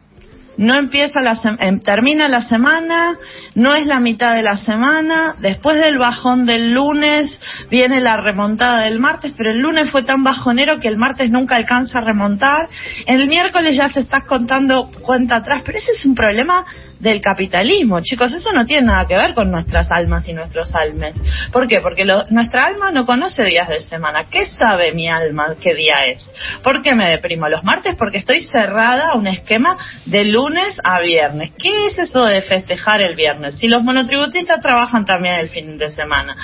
no 0.58 0.76
empieza 0.76 1.22
la 1.22 1.40
em, 1.60 1.80
termina 1.80 2.28
la 2.28 2.42
semana, 2.42 3.18
no 3.56 3.74
es 3.76 3.88
la 3.88 4.00
mitad 4.00 4.36
de 4.36 4.44
la 4.44 4.58
semana, 4.58 5.36
después 5.40 5.78
del 5.78 5.98
bajón 5.98 6.46
del 6.46 6.72
lunes 6.72 7.30
viene 7.70 8.02
la 8.02 8.18
remontada 8.18 8.84
del 8.84 9.00
martes, 9.00 9.34
pero 9.38 9.52
el 9.52 9.60
lunes 9.60 9.90
fue 9.90 10.04
tan 10.04 10.24
bajonero 10.24 10.80
que 10.80 10.88
el 10.88 10.98
martes 10.98 11.32
nunca 11.32 11.56
alcanza 11.56 12.00
a 12.00 12.02
remontar, 12.02 12.68
el 13.06 13.28
miércoles 13.28 13.76
ya 13.76 13.90
se 13.90 14.02
está 14.02 14.22
contando 14.22 14.92
cuenta 15.02 15.38
atrás, 15.38 15.62
pero 15.66 15.78
ese 15.78 15.92
es 15.98 16.06
un 16.06 16.16
problema 16.16 16.66
del 17.02 17.20
capitalismo, 17.20 18.00
chicos, 18.02 18.32
eso 18.32 18.52
no 18.54 18.66
tiene 18.66 18.88
nada 18.88 19.08
que 19.08 19.16
ver 19.16 19.34
con 19.34 19.50
nuestras 19.50 19.90
almas 19.92 20.28
y 20.28 20.34
nuestros 20.34 20.74
almes. 20.76 21.20
¿Por 21.52 21.68
qué? 21.68 21.80
Porque 21.82 22.06
nuestra 22.30 22.66
alma 22.68 22.92
no 22.92 23.06
conoce 23.06 23.44
días 23.44 23.68
de 23.68 23.80
semana. 23.80 24.26
¿Qué 24.30 24.46
sabe 24.46 24.94
mi 24.94 25.10
alma 25.10 25.56
qué 25.60 25.74
día 25.74 26.06
es? 26.06 26.22
¿Por 26.64 26.82
qué 26.82 26.96
me 26.96 27.10
deprimo 27.10 27.50
los 27.50 27.64
martes? 27.64 27.96
Porque 27.96 28.20
estoy 28.20 28.42
cerrada 28.42 29.12
a 29.12 29.18
un 29.18 29.28
esquema 29.28 29.78
de 30.06 30.26
lunes 30.26 30.78
a 30.84 31.00
viernes. 31.02 31.52
¿Qué 31.58 31.88
es 31.88 31.98
eso 31.98 32.24
de 32.26 32.42
festejar 32.44 33.02
el 33.02 33.16
viernes? 33.16 33.58
Si 33.58 33.68
los 33.68 33.84
monotributistas 33.84 34.60
trabajan 34.60 35.04
también 35.04 35.36
el 35.36 35.50
fin 35.50 35.78
de 35.78 35.90
semana. 35.90 36.36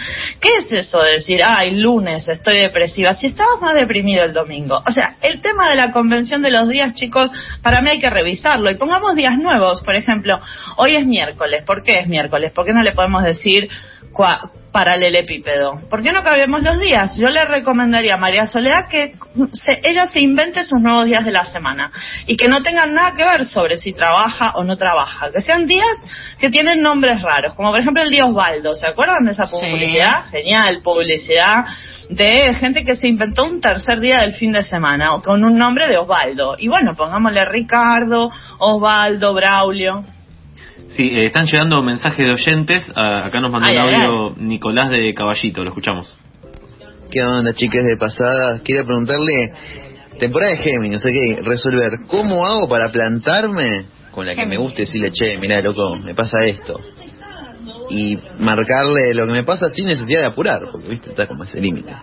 ¿Qué 0.41 0.49
es 0.57 0.71
eso 0.71 1.01
de 1.03 1.13
decir, 1.13 1.41
ay, 1.45 1.75
lunes 1.75 2.27
estoy 2.27 2.61
depresiva? 2.61 3.13
Si 3.13 3.27
estabas 3.27 3.61
más 3.61 3.75
deprimido 3.75 4.23
el 4.23 4.33
domingo. 4.33 4.81
O 4.85 4.91
sea, 4.91 5.17
el 5.21 5.39
tema 5.41 5.69
de 5.69 5.75
la 5.75 5.91
convención 5.91 6.41
de 6.41 6.49
los 6.49 6.67
días, 6.67 6.95
chicos, 6.95 7.29
para 7.61 7.81
mí 7.81 7.91
hay 7.91 7.99
que 7.99 8.09
revisarlo. 8.09 8.71
Y 8.71 8.77
pongamos 8.77 9.15
días 9.15 9.37
nuevos, 9.37 9.83
por 9.83 9.95
ejemplo, 9.95 10.39
Hoy 10.77 10.95
es 10.95 11.05
miércoles. 11.05 11.63
¿Por 11.65 11.83
qué 11.83 11.99
es 11.99 12.07
miércoles? 12.07 12.51
¿Por 12.51 12.65
qué 12.65 12.73
no 12.73 12.81
le 12.81 12.91
podemos 12.91 13.23
decir 13.23 13.69
paralelepípedo? 14.71 15.81
¿Por 15.89 16.01
qué 16.01 16.11
no 16.11 16.23
cabemos 16.23 16.61
los 16.61 16.79
días? 16.79 17.15
Yo 17.17 17.29
le 17.29 17.45
recomendaría 17.45 18.15
a 18.15 18.17
María 18.17 18.45
Soledad 18.47 18.87
que 18.87 19.15
ella 19.83 20.07
se 20.07 20.19
invente 20.19 20.63
sus 20.63 20.79
nuevos 20.81 21.05
días 21.05 21.25
de 21.25 21.31
la 21.31 21.45
semana 21.45 21.91
y 22.25 22.35
que 22.35 22.47
no 22.47 22.61
tengan 22.61 22.93
nada 22.93 23.13
que 23.15 23.23
ver 23.23 23.45
sobre 23.45 23.77
si 23.77 23.93
trabaja 23.93 24.53
o 24.55 24.63
no 24.63 24.77
trabaja. 24.77 25.31
Que 25.31 25.41
sean 25.41 25.65
días 25.65 25.87
que 26.39 26.49
tienen 26.49 26.81
nombres 26.81 27.21
raros, 27.21 27.53
como 27.53 27.71
por 27.71 27.79
ejemplo 27.79 28.03
el 28.03 28.09
día 28.09 28.25
Osvaldo. 28.25 28.75
¿Se 28.75 28.87
acuerdan 28.87 29.25
de 29.25 29.31
esa 29.31 29.49
publicidad? 29.49 30.25
Genial, 30.31 30.81
publicidad 30.83 31.65
de 32.09 32.53
gente 32.53 32.83
que 32.83 32.95
se 32.95 33.07
inventó 33.07 33.45
un 33.45 33.61
tercer 33.61 33.99
día 33.99 34.19
del 34.19 34.33
fin 34.33 34.51
de 34.51 34.63
semana 34.63 35.11
con 35.23 35.43
un 35.43 35.57
nombre 35.57 35.87
de 35.87 35.97
Osvaldo. 35.97 36.55
Y 36.57 36.67
bueno, 36.67 36.93
pongámosle 36.95 37.45
Ricardo, 37.45 38.31
Osvaldo, 38.59 39.33
Braulio. 39.33 40.16
Sí, 40.89 41.03
eh, 41.03 41.25
están 41.25 41.45
llegando 41.45 41.81
mensajes 41.83 42.25
de 42.25 42.31
oyentes. 42.33 42.91
acá 42.95 43.39
nos 43.39 43.51
mandó 43.51 43.69
un 43.69 43.77
audio 43.77 44.35
Nicolás 44.37 44.89
de 44.89 45.13
Caballito, 45.13 45.63
lo 45.63 45.69
escuchamos. 45.69 46.17
¿Qué 47.11 47.21
onda, 47.23 47.53
chicas 47.53 47.83
de 47.83 47.97
pasada? 47.97 48.61
Quería 48.63 48.83
preguntarle, 48.83 49.53
temporada 50.19 50.51
de 50.51 50.57
Géminis, 50.57 50.97
o 50.97 50.99
sea, 50.99 51.11
resolver, 51.43 51.91
¿cómo 52.07 52.45
hago 52.45 52.67
para 52.67 52.89
plantarme 52.89 53.85
con 54.11 54.25
la 54.25 54.35
que 54.35 54.45
me 54.45 54.57
guste 54.57 54.81
decirle, 54.81 55.11
che, 55.11 55.37
mira, 55.37 55.61
loco, 55.61 55.95
me 55.95 56.13
pasa 56.13 56.43
esto? 56.43 56.79
Y 57.89 58.17
marcarle 58.39 59.13
lo 59.13 59.25
que 59.25 59.31
me 59.31 59.43
pasa 59.43 59.69
sin 59.69 59.85
necesidad 59.85 60.21
de 60.21 60.25
apurar, 60.27 60.59
porque, 60.71 60.89
viste, 60.89 61.09
está 61.11 61.27
como 61.27 61.43
ese 61.43 61.61
límite. 61.61 61.93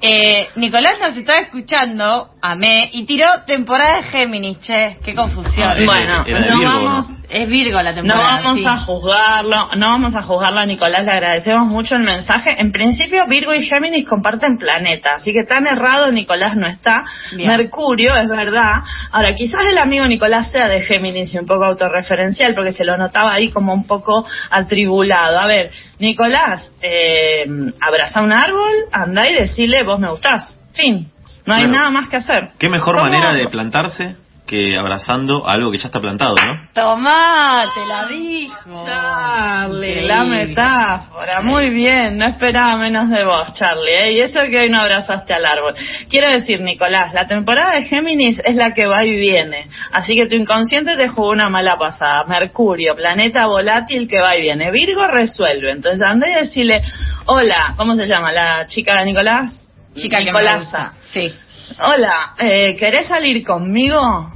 Eh, 0.00 0.48
Nicolás 0.56 0.98
nos 1.00 1.16
estaba 1.16 1.40
escuchando, 1.40 2.30
amé, 2.40 2.90
y 2.92 3.04
tiró 3.04 3.24
temporada 3.46 3.96
de 3.96 4.02
Géminis, 4.04 4.60
che, 4.60 4.98
qué 5.04 5.14
confusión. 5.14 5.68
Ah, 5.68 5.76
bueno, 5.84 6.24
no 6.24 6.62
vamos, 6.62 7.06
es 7.28 7.48
Virgo 7.48 7.80
la 7.82 7.94
temporada. 7.94 8.40
No 8.40 8.44
vamos 8.44 8.66
a 8.66 8.76
juzgarlo, 8.84 9.68
no 9.76 9.86
vamos 9.86 10.14
a 10.14 10.22
juzgarlo 10.22 10.60
a 10.60 10.66
Nicolás, 10.66 11.04
le 11.04 11.12
agradecemos 11.12 11.66
mucho 11.66 11.96
el 11.96 12.02
mensaje. 12.02 12.54
En 12.58 12.72
principio, 12.72 13.26
Virgo 13.28 13.54
y 13.54 13.64
Géminis 13.64 14.08
comparten 14.08 14.56
planeta, 14.56 15.16
así 15.16 15.32
que 15.32 15.44
tan 15.44 15.66
errado 15.66 16.12
Nicolás 16.12 16.56
no 16.56 16.66
está. 16.66 17.02
Mercurio, 17.36 18.16
es 18.16 18.28
verdad. 18.28 18.82
Ahora, 19.10 19.34
quizás 19.34 19.66
el 19.68 19.78
amigo 19.78 20.06
Nicolás 20.06 20.50
sea 20.50 20.68
de 20.68 20.80
Géminis 20.80 21.34
y 21.34 21.38
un 21.38 21.46
poco 21.46 21.64
autorreferencial, 21.64 22.54
porque 22.54 22.72
se 22.72 22.84
lo 22.84 22.96
notaba 22.96 23.34
ahí 23.34 23.50
como 23.50 23.72
un 23.72 23.86
poco 23.86 24.26
atribulado. 24.50 25.40
A 25.40 25.46
ver, 25.46 25.70
Nicolás, 25.98 26.72
eh, 26.80 27.46
abraza 27.80 28.22
un 28.22 28.32
árbol, 28.32 28.72
anda 28.92 29.28
y 29.28 29.34
decirle, 29.34 29.82
vos 29.82 29.98
me 29.98 30.10
gustás. 30.10 30.58
Fin. 30.72 31.10
No 31.44 31.54
hay 31.54 31.68
nada 31.68 31.90
más 31.90 32.08
que 32.08 32.16
hacer. 32.16 32.48
¿Qué 32.58 32.68
mejor 32.68 32.96
manera 32.96 33.32
de 33.32 33.48
plantarse 33.48 34.16
que 34.46 34.78
abrazando 34.78 35.46
algo 35.46 35.72
que 35.72 35.78
ya 35.78 35.86
está 35.86 35.98
plantado, 35.98 36.34
¿no? 36.40 36.68
Tomá, 36.72 37.72
te 37.74 37.84
la 37.84 38.06
dijo. 38.06 38.86
Charlie, 38.86 40.02
la 40.02 40.24
metáfora. 40.24 41.42
Muy 41.42 41.70
bien, 41.70 42.16
no 42.16 42.26
esperaba 42.26 42.76
menos 42.76 43.10
de 43.10 43.24
vos, 43.24 43.52
Charlie. 43.54 43.90
¿eh? 43.90 44.12
Y 44.12 44.20
eso 44.20 44.40
que 44.48 44.60
hoy 44.60 44.70
no 44.70 44.80
abrazaste 44.80 45.34
al 45.34 45.44
árbol. 45.44 45.74
Quiero 46.08 46.30
decir, 46.30 46.60
Nicolás, 46.60 47.12
la 47.12 47.26
temporada 47.26 47.74
de 47.74 47.82
Géminis 47.82 48.40
es 48.44 48.54
la 48.54 48.70
que 48.70 48.86
va 48.86 49.04
y 49.04 49.18
viene. 49.18 49.68
Así 49.92 50.14
que 50.14 50.28
tu 50.28 50.36
inconsciente 50.36 50.96
te 50.96 51.08
jugó 51.08 51.30
una 51.30 51.48
mala 51.48 51.76
pasada. 51.76 52.24
Mercurio, 52.24 52.94
planeta 52.94 53.46
volátil 53.46 54.06
que 54.06 54.20
va 54.20 54.36
y 54.36 54.42
viene. 54.42 54.70
Virgo 54.70 55.06
resuelve. 55.08 55.72
Entonces 55.72 56.00
anda 56.02 56.28
y 56.28 56.34
decirle, 56.34 56.82
hola, 57.26 57.74
¿cómo 57.76 57.94
se 57.96 58.06
llama 58.06 58.30
la 58.32 58.66
chica 58.66 58.98
de 58.98 59.06
Nicolás? 59.06 59.66
Chica 59.94 60.20
Nicolasa. 60.20 60.92
Sí. 61.12 61.32
Hola, 61.80 62.34
eh, 62.38 62.76
¿querés 62.76 63.08
salir 63.08 63.42
conmigo? 63.44 64.35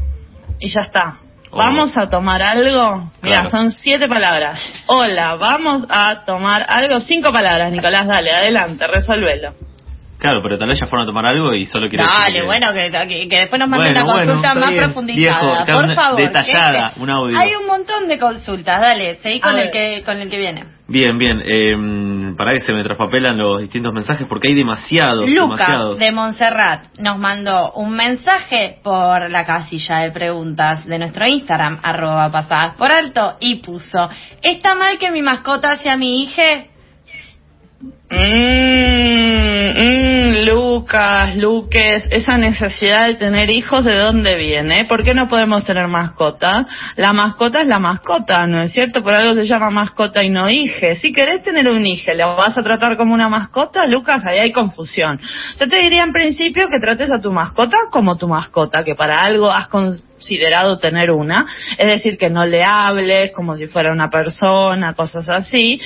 Y 0.60 0.68
ya 0.68 0.80
está. 0.80 1.16
¿Vamos 1.50 1.96
a 1.98 2.06
tomar 2.08 2.42
algo? 2.42 3.10
Mira, 3.22 3.50
son 3.50 3.72
siete 3.72 4.06
palabras. 4.06 4.60
Hola, 4.86 5.34
vamos 5.34 5.84
a 5.88 6.24
tomar 6.24 6.64
algo. 6.68 7.00
Cinco 7.00 7.32
palabras, 7.32 7.72
Nicolás, 7.72 8.06
dale, 8.06 8.30
adelante, 8.30 8.86
resuélvelo. 8.86 9.54
Claro, 10.20 10.42
pero 10.42 10.58
tal 10.58 10.68
vez 10.68 10.78
ya 10.78 10.86
fueron 10.86 11.04
a 11.04 11.06
tomar 11.06 11.26
algo 11.26 11.54
y 11.54 11.64
solo 11.64 11.88
quiero 11.88 12.04
Dale, 12.04 12.44
bueno, 12.44 12.66
que, 12.74 13.26
que, 13.26 13.38
después 13.38 13.58
nos 13.58 13.70
manden 13.70 14.02
una 14.02 14.12
consulta 14.12 14.54
más 14.54 14.70
profundizada. 14.72 15.64
por 15.64 15.94
favor. 15.94 16.20
Detallada, 16.20 16.92
un 16.96 17.08
audio. 17.08 17.38
Hay 17.38 17.54
un 17.54 17.66
montón 17.66 18.06
de 18.06 18.18
consultas, 18.18 18.82
dale, 18.82 19.16
seguí 19.16 19.40
con, 19.40 19.56
el 19.56 19.70
que, 19.70 20.02
con 20.04 20.18
el 20.18 20.28
que 20.28 20.36
viene. 20.36 20.64
Bien, 20.88 21.16
bien. 21.16 21.42
Eh, 21.46 22.34
para 22.36 22.52
que 22.52 22.60
se 22.60 22.72
me 22.74 22.82
traspapelan 22.82 23.38
los 23.38 23.60
distintos 23.60 23.94
mensajes 23.94 24.26
porque 24.26 24.48
hay 24.48 24.54
demasiados. 24.54 25.30
Luca 25.30 25.80
de 25.98 26.12
Montserrat 26.12 26.98
nos 26.98 27.16
mandó 27.18 27.72
un 27.72 27.92
mensaje 27.92 28.78
por 28.82 29.30
la 29.30 29.46
casilla 29.46 30.00
de 30.00 30.10
preguntas 30.10 30.84
de 30.84 30.98
nuestro 30.98 31.26
Instagram, 31.26 31.78
arroba 31.82 32.28
pasadas 32.28 32.76
por 32.76 32.90
alto, 32.90 33.36
y 33.40 33.56
puso, 33.56 34.10
¿está 34.42 34.74
mal 34.74 34.98
que 34.98 35.10
mi 35.10 35.22
mascota 35.22 35.78
sea 35.78 35.96
mi 35.96 36.24
hija? 36.24 36.64
Mmm, 37.82 38.10
Lucas, 40.44 41.36
Luques, 41.36 42.06
esa 42.10 42.36
necesidad 42.36 43.06
de 43.06 43.14
tener 43.14 43.48
hijos, 43.50 43.82
¿de 43.86 43.94
dónde 43.96 44.36
viene? 44.36 44.84
¿Por 44.84 45.02
qué 45.02 45.14
no 45.14 45.28
podemos 45.28 45.64
tener 45.64 45.88
mascota? 45.88 46.66
La 46.96 47.14
mascota 47.14 47.62
es 47.62 47.68
la 47.68 47.78
mascota, 47.78 48.46
¿no 48.46 48.60
es 48.60 48.72
cierto? 48.72 49.02
Por 49.02 49.14
algo 49.14 49.32
se 49.32 49.46
llama 49.46 49.70
mascota 49.70 50.22
y 50.22 50.28
no 50.28 50.50
hije. 50.50 50.96
Si 50.96 51.10
querés 51.10 51.42
tener 51.42 51.68
un 51.68 51.86
hijo, 51.86 52.10
¿le 52.12 52.22
vas 52.24 52.58
a 52.58 52.62
tratar 52.62 52.98
como 52.98 53.14
una 53.14 53.30
mascota? 53.30 53.86
Lucas, 53.86 54.26
ahí 54.26 54.40
hay 54.40 54.52
confusión. 54.52 55.18
Yo 55.58 55.66
te 55.66 55.80
diría 55.80 56.02
en 56.02 56.12
principio 56.12 56.68
que 56.68 56.80
trates 56.80 57.10
a 57.10 57.18
tu 57.18 57.32
mascota 57.32 57.78
como 57.90 58.18
tu 58.18 58.28
mascota, 58.28 58.84
que 58.84 58.94
para 58.94 59.22
algo 59.22 59.50
has 59.50 59.68
considerado 59.68 60.76
tener 60.78 61.10
una, 61.10 61.46
es 61.78 61.86
decir, 61.86 62.18
que 62.18 62.28
no 62.28 62.44
le 62.44 62.62
hables 62.62 63.32
como 63.32 63.54
si 63.54 63.64
fuera 63.66 63.90
una 63.90 64.10
persona, 64.10 64.92
cosas 64.92 65.26
así, 65.30 65.80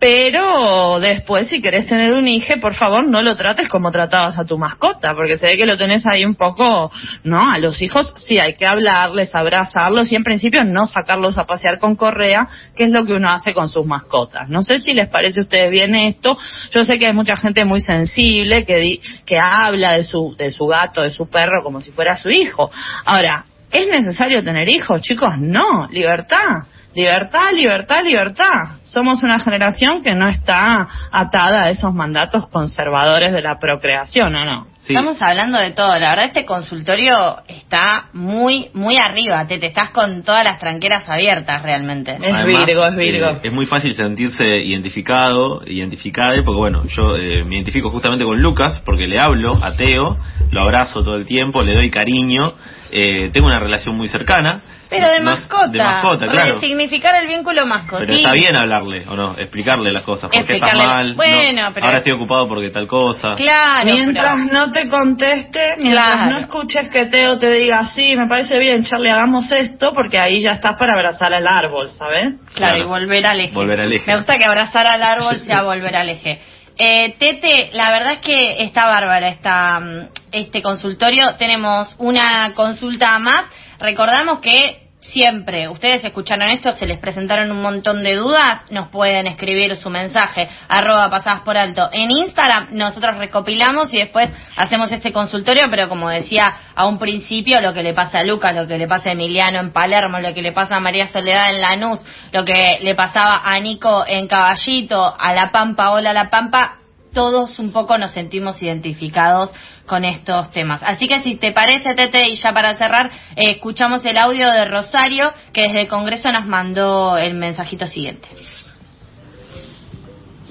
pero 0.00 0.98
después 0.98 1.48
si 1.48 1.60
querés 1.60 1.86
tener 1.86 2.12
un 2.12 2.26
hijo, 2.26 2.54
por 2.58 2.74
favor 2.74 3.06
no 3.06 3.20
lo 3.20 3.36
trates 3.36 3.68
como 3.68 3.90
tratabas 3.90 4.38
a 4.38 4.46
tu 4.46 4.56
mascota, 4.56 5.12
porque 5.14 5.36
se 5.36 5.46
ve 5.46 5.56
que 5.58 5.66
lo 5.66 5.76
tenés 5.76 6.04
ahí 6.06 6.24
un 6.24 6.36
poco, 6.36 6.90
¿no? 7.22 7.52
A 7.52 7.58
los 7.58 7.82
hijos 7.82 8.14
sí 8.26 8.38
hay 8.38 8.54
que 8.54 8.66
hablarles, 8.66 9.34
abrazarlos 9.34 10.10
y 10.10 10.16
en 10.16 10.24
principio 10.24 10.64
no 10.64 10.86
sacarlos 10.86 11.36
a 11.36 11.44
pasear 11.44 11.78
con 11.78 11.96
correa, 11.96 12.48
que 12.74 12.84
es 12.84 12.90
lo 12.90 13.04
que 13.04 13.12
uno 13.12 13.28
hace 13.28 13.52
con 13.52 13.68
sus 13.68 13.84
mascotas. 13.84 14.48
No 14.48 14.62
sé 14.62 14.78
si 14.78 14.94
les 14.94 15.08
parece 15.08 15.40
a 15.40 15.44
ustedes 15.44 15.70
bien 15.70 15.94
esto. 15.94 16.36
Yo 16.74 16.84
sé 16.86 16.98
que 16.98 17.06
hay 17.06 17.14
mucha 17.14 17.36
gente 17.36 17.66
muy 17.66 17.80
sensible 17.80 18.64
que, 18.64 18.76
di, 18.76 19.00
que 19.26 19.38
habla 19.38 19.92
de 19.92 20.04
su, 20.04 20.34
de 20.34 20.50
su 20.50 20.66
gato, 20.66 21.02
de 21.02 21.10
su 21.10 21.28
perro 21.28 21.62
como 21.62 21.82
si 21.82 21.90
fuera 21.90 22.16
su 22.16 22.30
hijo. 22.30 22.70
Ahora, 23.04 23.44
¿Es 23.72 23.86
necesario 23.86 24.42
tener 24.42 24.68
hijos, 24.68 25.00
chicos? 25.00 25.38
No, 25.38 25.86
libertad, 25.92 26.66
libertad, 26.94 27.52
libertad, 27.54 28.04
libertad. 28.04 28.78
Somos 28.84 29.22
una 29.22 29.38
generación 29.38 30.02
que 30.02 30.12
no 30.14 30.28
está 30.28 30.86
atada 31.12 31.64
a 31.64 31.70
esos 31.70 31.94
mandatos 31.94 32.48
conservadores 32.48 33.32
de 33.32 33.42
la 33.42 33.58
procreación, 33.58 34.34
¿o 34.34 34.44
no? 34.44 34.66
Sí. 34.80 34.94
Estamos 34.94 35.20
hablando 35.20 35.58
de 35.58 35.72
todo. 35.72 35.96
La 35.98 36.10
verdad, 36.10 36.24
este 36.26 36.44
consultorio 36.46 37.38
está 37.46 38.06
muy, 38.12 38.70
muy 38.72 38.96
arriba. 38.96 39.46
Te, 39.46 39.58
te 39.58 39.66
estás 39.66 39.90
con 39.90 40.22
todas 40.22 40.42
las 40.48 40.58
tranqueras 40.58 41.08
abiertas 41.08 41.62
realmente. 41.62 42.12
Es 42.12 42.20
Además, 42.20 42.66
Virgo, 42.66 42.86
es 42.86 42.96
Virgo. 42.96 43.30
Eh, 43.30 43.40
es 43.42 43.52
muy 43.52 43.66
fácil 43.66 43.94
sentirse 43.94 44.44
identificado, 44.44 45.62
identificada, 45.66 46.34
porque 46.44 46.58
bueno, 46.58 46.84
yo 46.86 47.16
eh, 47.16 47.44
me 47.44 47.56
identifico 47.56 47.90
justamente 47.90 48.24
con 48.24 48.40
Lucas, 48.40 48.80
porque 48.84 49.06
le 49.06 49.20
hablo 49.20 49.52
a 49.62 49.76
Teo, 49.76 50.18
lo 50.50 50.62
abrazo 50.62 51.02
todo 51.02 51.16
el 51.16 51.26
tiempo, 51.26 51.62
le 51.62 51.74
doy 51.74 51.90
cariño 51.90 52.54
eh, 52.92 53.30
tengo 53.32 53.48
una 53.48 53.60
relación 53.60 53.96
muy 53.96 54.08
cercana. 54.08 54.62
Pero 54.90 55.08
de 55.08 55.20
mascota. 55.20 55.68
De 55.68 55.78
mascota, 55.78 56.26
claro. 56.26 56.54
De 56.54 56.60
significar 56.60 57.14
el 57.14 57.28
vínculo 57.28 57.64
mascota. 57.64 58.00
Pero 58.00 58.12
está 58.12 58.32
bien 58.32 58.56
hablarle, 58.56 59.04
¿o 59.08 59.14
no? 59.14 59.36
Explicarle 59.38 59.92
las 59.92 60.02
cosas. 60.02 60.30
Porque 60.30 60.56
está 60.56 60.76
mal. 60.76 61.14
Bueno, 61.14 61.70
pero... 61.72 61.86
Ahora 61.86 61.98
estoy 61.98 62.12
ocupado 62.12 62.48
porque 62.48 62.70
tal 62.70 62.88
cosa. 62.88 63.34
Claro. 63.34 63.84
Mientras 63.92 64.36
no 64.46 64.72
te 64.72 64.88
conteste, 64.88 65.76
mientras 65.78 66.28
no 66.28 66.38
escuches 66.38 66.88
que 66.88 67.06
Teo 67.06 67.38
te 67.38 67.52
diga, 67.52 67.84
sí, 67.84 68.16
me 68.16 68.26
parece 68.26 68.58
bien, 68.58 68.82
Charlie, 68.82 69.10
hagamos 69.10 69.50
esto, 69.52 69.92
porque 69.94 70.18
ahí 70.18 70.40
ya 70.40 70.52
estás 70.52 70.76
para 70.76 70.94
abrazar 70.94 71.32
al 71.32 71.46
árbol, 71.46 71.90
¿sabes? 71.90 72.34
Claro, 72.54 72.78
y 72.78 72.84
volver 72.84 73.24
al 73.26 73.38
eje. 73.38 73.54
Volver 73.54 73.80
al 73.80 73.92
eje. 73.92 74.10
Me 74.10 74.16
gusta 74.16 74.36
que 74.38 74.44
abrazar 74.44 74.86
al 74.88 75.02
árbol 75.02 75.38
sea 75.46 75.62
volver 75.62 75.94
al 75.94 76.08
eje. 76.08 76.40
Eh, 76.82 77.14
Tete, 77.18 77.70
la 77.74 77.90
verdad 77.90 78.12
es 78.14 78.18
que 78.20 78.64
está 78.64 78.86
bárbara 78.86 79.28
esta, 79.28 79.78
mm, 79.78 80.08
este 80.32 80.62
consultorio. 80.62 81.22
Tenemos 81.38 81.94
una 81.98 82.52
consulta 82.54 83.18
más. 83.18 83.44
Recordamos 83.80 84.40
que 84.40 84.90
siempre, 85.00 85.68
ustedes 85.68 86.04
escucharon 86.04 86.48
esto, 86.48 86.72
se 86.72 86.86
les 86.86 86.98
presentaron 86.98 87.50
un 87.50 87.62
montón 87.62 88.02
de 88.02 88.16
dudas, 88.16 88.70
nos 88.70 88.88
pueden 88.88 89.26
escribir 89.26 89.74
su 89.76 89.88
mensaje, 89.88 90.48
arroba 90.68 91.08
pasadas 91.08 91.40
por 91.40 91.56
alto. 91.56 91.88
En 91.92 92.10
Instagram 92.10 92.68
nosotros 92.72 93.16
recopilamos 93.16 93.92
y 93.92 93.98
después 93.98 94.30
hacemos 94.56 94.92
este 94.92 95.12
consultorio, 95.12 95.64
pero 95.70 95.88
como 95.88 96.10
decía 96.10 96.54
a 96.74 96.86
un 96.86 96.98
principio, 96.98 97.60
lo 97.60 97.72
que 97.72 97.82
le 97.82 97.94
pasa 97.94 98.18
a 98.18 98.24
Lucas, 98.24 98.54
lo 98.54 98.66
que 98.66 98.78
le 98.78 98.86
pasa 98.86 99.08
a 99.08 99.12
Emiliano 99.12 99.58
en 99.58 99.72
Palermo, 99.72 100.20
lo 100.20 100.34
que 100.34 100.42
le 100.42 100.52
pasa 100.52 100.76
a 100.76 100.80
María 100.80 101.06
Soledad 101.06 101.50
en 101.50 101.60
Lanús, 101.60 102.04
lo 102.32 102.44
que 102.44 102.78
le 102.82 102.94
pasaba 102.94 103.40
a 103.44 103.58
Nico 103.60 104.04
en 104.06 104.28
Caballito, 104.28 105.14
a 105.18 105.32
La 105.32 105.50
Pampa, 105.50 105.90
hola 105.90 106.12
La 106.12 106.28
Pampa, 106.28 106.79
todos 107.12 107.58
un 107.58 107.72
poco 107.72 107.98
nos 107.98 108.12
sentimos 108.12 108.62
identificados 108.62 109.50
con 109.86 110.04
estos 110.04 110.50
temas. 110.50 110.82
Así 110.84 111.08
que 111.08 111.20
si 111.22 111.36
te 111.36 111.52
parece, 111.52 111.94
Tete, 111.94 112.28
y 112.28 112.36
ya 112.36 112.52
para 112.52 112.76
cerrar, 112.76 113.10
eh, 113.36 113.52
escuchamos 113.52 114.04
el 114.04 114.16
audio 114.16 114.50
de 114.50 114.64
Rosario, 114.66 115.32
que 115.52 115.62
desde 115.62 115.82
el 115.82 115.88
Congreso 115.88 116.30
nos 116.32 116.46
mandó 116.46 117.18
el 117.18 117.34
mensajito 117.34 117.86
siguiente. 117.86 118.28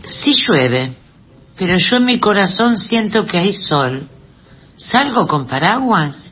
Sí 0.03 0.33
llueve, 0.33 0.93
pero 1.57 1.77
yo 1.77 1.97
en 1.97 2.05
mi 2.05 2.19
corazón 2.19 2.77
siento 2.77 3.25
que 3.25 3.37
hay 3.37 3.53
sol. 3.53 4.09
¿Salgo 4.75 5.27
con 5.27 5.47
paraguas? 5.47 6.28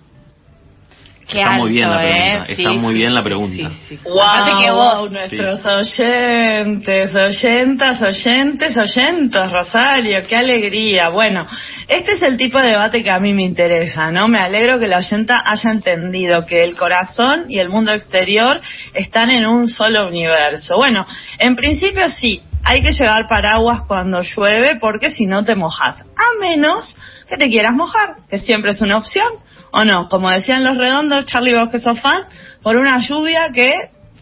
Está 1.27 1.51
muy 1.57 1.71
bien 1.71 1.89
la 1.89 1.97
pregunta. 1.99 2.23
¿eh? 2.23 2.45
Está 2.49 2.73
muy 2.73 2.93
bien 2.93 3.13
la 3.13 3.23
pregunta. 3.23 3.71
Wow, 4.03 4.59
que 4.59 4.71
vos, 4.71 5.11
nuestros 5.11 5.65
oyentes, 5.65 7.15
oyentas, 7.15 8.01
oyentes, 8.01 8.77
oyentos, 8.77 9.51
Rosario, 9.51 10.17
qué 10.27 10.35
alegría. 10.35 11.09
Bueno, 11.09 11.45
este 11.87 12.13
es 12.13 12.21
el 12.21 12.37
tipo 12.37 12.59
de 12.59 12.69
debate 12.69 13.03
que 13.03 13.11
a 13.11 13.19
mí 13.19 13.33
me 13.33 13.43
interesa, 13.43 14.11
¿no? 14.11 14.27
Me 14.27 14.39
alegro 14.39 14.79
que 14.79 14.87
la 14.87 14.97
oyenta 14.97 15.41
haya 15.43 15.71
entendido 15.71 16.45
que 16.45 16.63
el 16.63 16.75
corazón 16.75 17.45
y 17.49 17.59
el 17.59 17.69
mundo 17.69 17.91
exterior 17.91 18.61
están 18.93 19.29
en 19.29 19.45
un 19.45 19.67
solo 19.67 20.07
universo. 20.07 20.75
Bueno, 20.77 21.05
en 21.39 21.55
principio 21.55 22.09
sí, 22.09 22.41
hay 22.63 22.81
que 22.81 22.91
llevar 22.91 23.27
paraguas 23.27 23.81
cuando 23.87 24.21
llueve 24.21 24.77
porque 24.79 25.11
si 25.11 25.25
no 25.25 25.45
te 25.45 25.55
mojas. 25.55 25.99
A 25.99 26.39
menos 26.41 26.93
que 27.27 27.37
te 27.37 27.49
quieras 27.49 27.73
mojar, 27.73 28.17
que 28.29 28.39
siempre 28.39 28.71
es 28.71 28.81
una 28.81 28.97
opción 28.97 29.27
¿O 29.71 29.83
no? 29.83 30.07
Como 30.09 30.29
decían 30.31 30.63
los 30.63 30.77
redondos, 30.77 31.25
Charlie, 31.25 31.53
vos 31.53 31.69
que 31.69 31.79
sos 31.79 31.99
fan, 31.99 32.23
por 32.61 32.75
una 32.77 32.97
lluvia 32.99 33.51
que, 33.53 33.73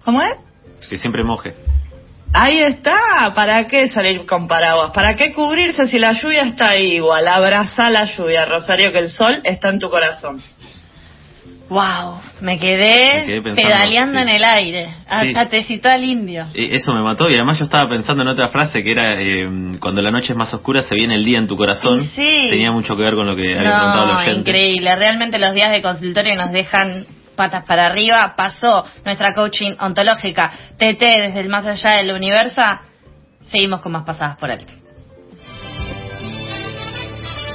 ¿cómo 0.04 0.22
es? 0.22 0.88
Que 0.90 0.98
siempre 0.98 1.24
moje. 1.24 1.56
Ahí 2.34 2.62
está, 2.68 3.32
¿para 3.34 3.66
qué 3.68 3.88
salir 3.88 4.26
con 4.26 4.48
paraguas? 4.48 4.92
¿Para 4.92 5.16
qué 5.16 5.32
cubrirse 5.32 5.88
si 5.88 6.00
la 6.00 6.12
lluvia 6.12 6.44
está 6.44 6.70
ahí 6.70 6.96
igual? 6.96 7.28
Abraza 7.28 7.90
la 7.90 8.04
lluvia, 8.04 8.46
Rosario, 8.46 8.92
que 8.92 9.00
el 9.00 9.10
sol 9.10 9.40
está 9.44 9.70
en 9.70 9.80
tu 9.80 9.90
corazón. 9.90 10.42
Wow, 11.68 12.22
me 12.42 12.60
quedé, 12.60 13.42
pedaleando 13.42 14.20
en 14.20 14.30
el 14.30 14.44
aire, 14.44 14.96
hasta 15.08 15.50
te 15.50 15.64
citó 15.64 15.90
al 15.90 16.04
indio. 16.04 16.46
Eso 16.54 16.94
me 16.94 17.02
mató 17.02 17.28
y 17.28 17.34
además 17.34 17.58
yo 17.58 17.66
estaba 17.66 17.90
pensando 17.90 18.22
en 18.22 18.30
otra 18.30 18.50
frase 18.50 18.84
que 18.84 18.92
era 18.92 19.20
eh, 19.20 19.78
cuando 19.80 20.02
la 20.04 20.12
noche 20.12 20.34
es 20.34 20.38
más 20.38 20.54
oscura 20.54 20.84
se 20.84 20.94
viene 20.94 21.16
el 21.16 21.26
día 21.26 21.40
en 21.40 21.48
tu 21.48 21.58
corazón. 21.58 22.04
Sí. 22.16 22.50
Tenía 22.52 22.72
mucho 22.72 22.96
que 22.96 23.02
ver 23.02 23.16
con 23.16 23.26
lo 23.26 23.36
que 23.36 23.56
había 23.56 23.78
preguntado 23.78 24.12
el 24.12 24.18
oyente. 24.18 24.52
Increíble, 24.52 24.96
realmente 24.96 25.40
los 25.40 25.54
días 25.56 25.72
de 25.72 25.82
consultorio 25.82 26.36
nos 26.36 26.52
dejan 26.52 27.08
patas 27.36 27.66
para 27.66 27.88
arriba. 27.88 28.36
Pasó 28.38 28.86
nuestra 29.04 29.34
coaching 29.34 29.72
ontológica 29.80 30.52
TT 30.78 31.00
desde 31.00 31.40
el 31.40 31.50
más 31.50 31.66
allá 31.66 31.98
del 31.98 32.12
universo. 32.12 32.62
Seguimos 33.48 33.82
con 33.82 33.92
más 33.92 34.04
pasadas 34.04 34.38
por 34.38 34.52
alto. 34.52 34.72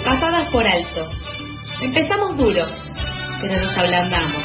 Pasadas 0.05 0.51
por 0.51 0.67
alto. 0.67 1.09
Empezamos 1.81 2.37
duro 2.37 2.67
pero 3.41 3.59
nos 3.59 3.77
ablandamos. 3.79 4.45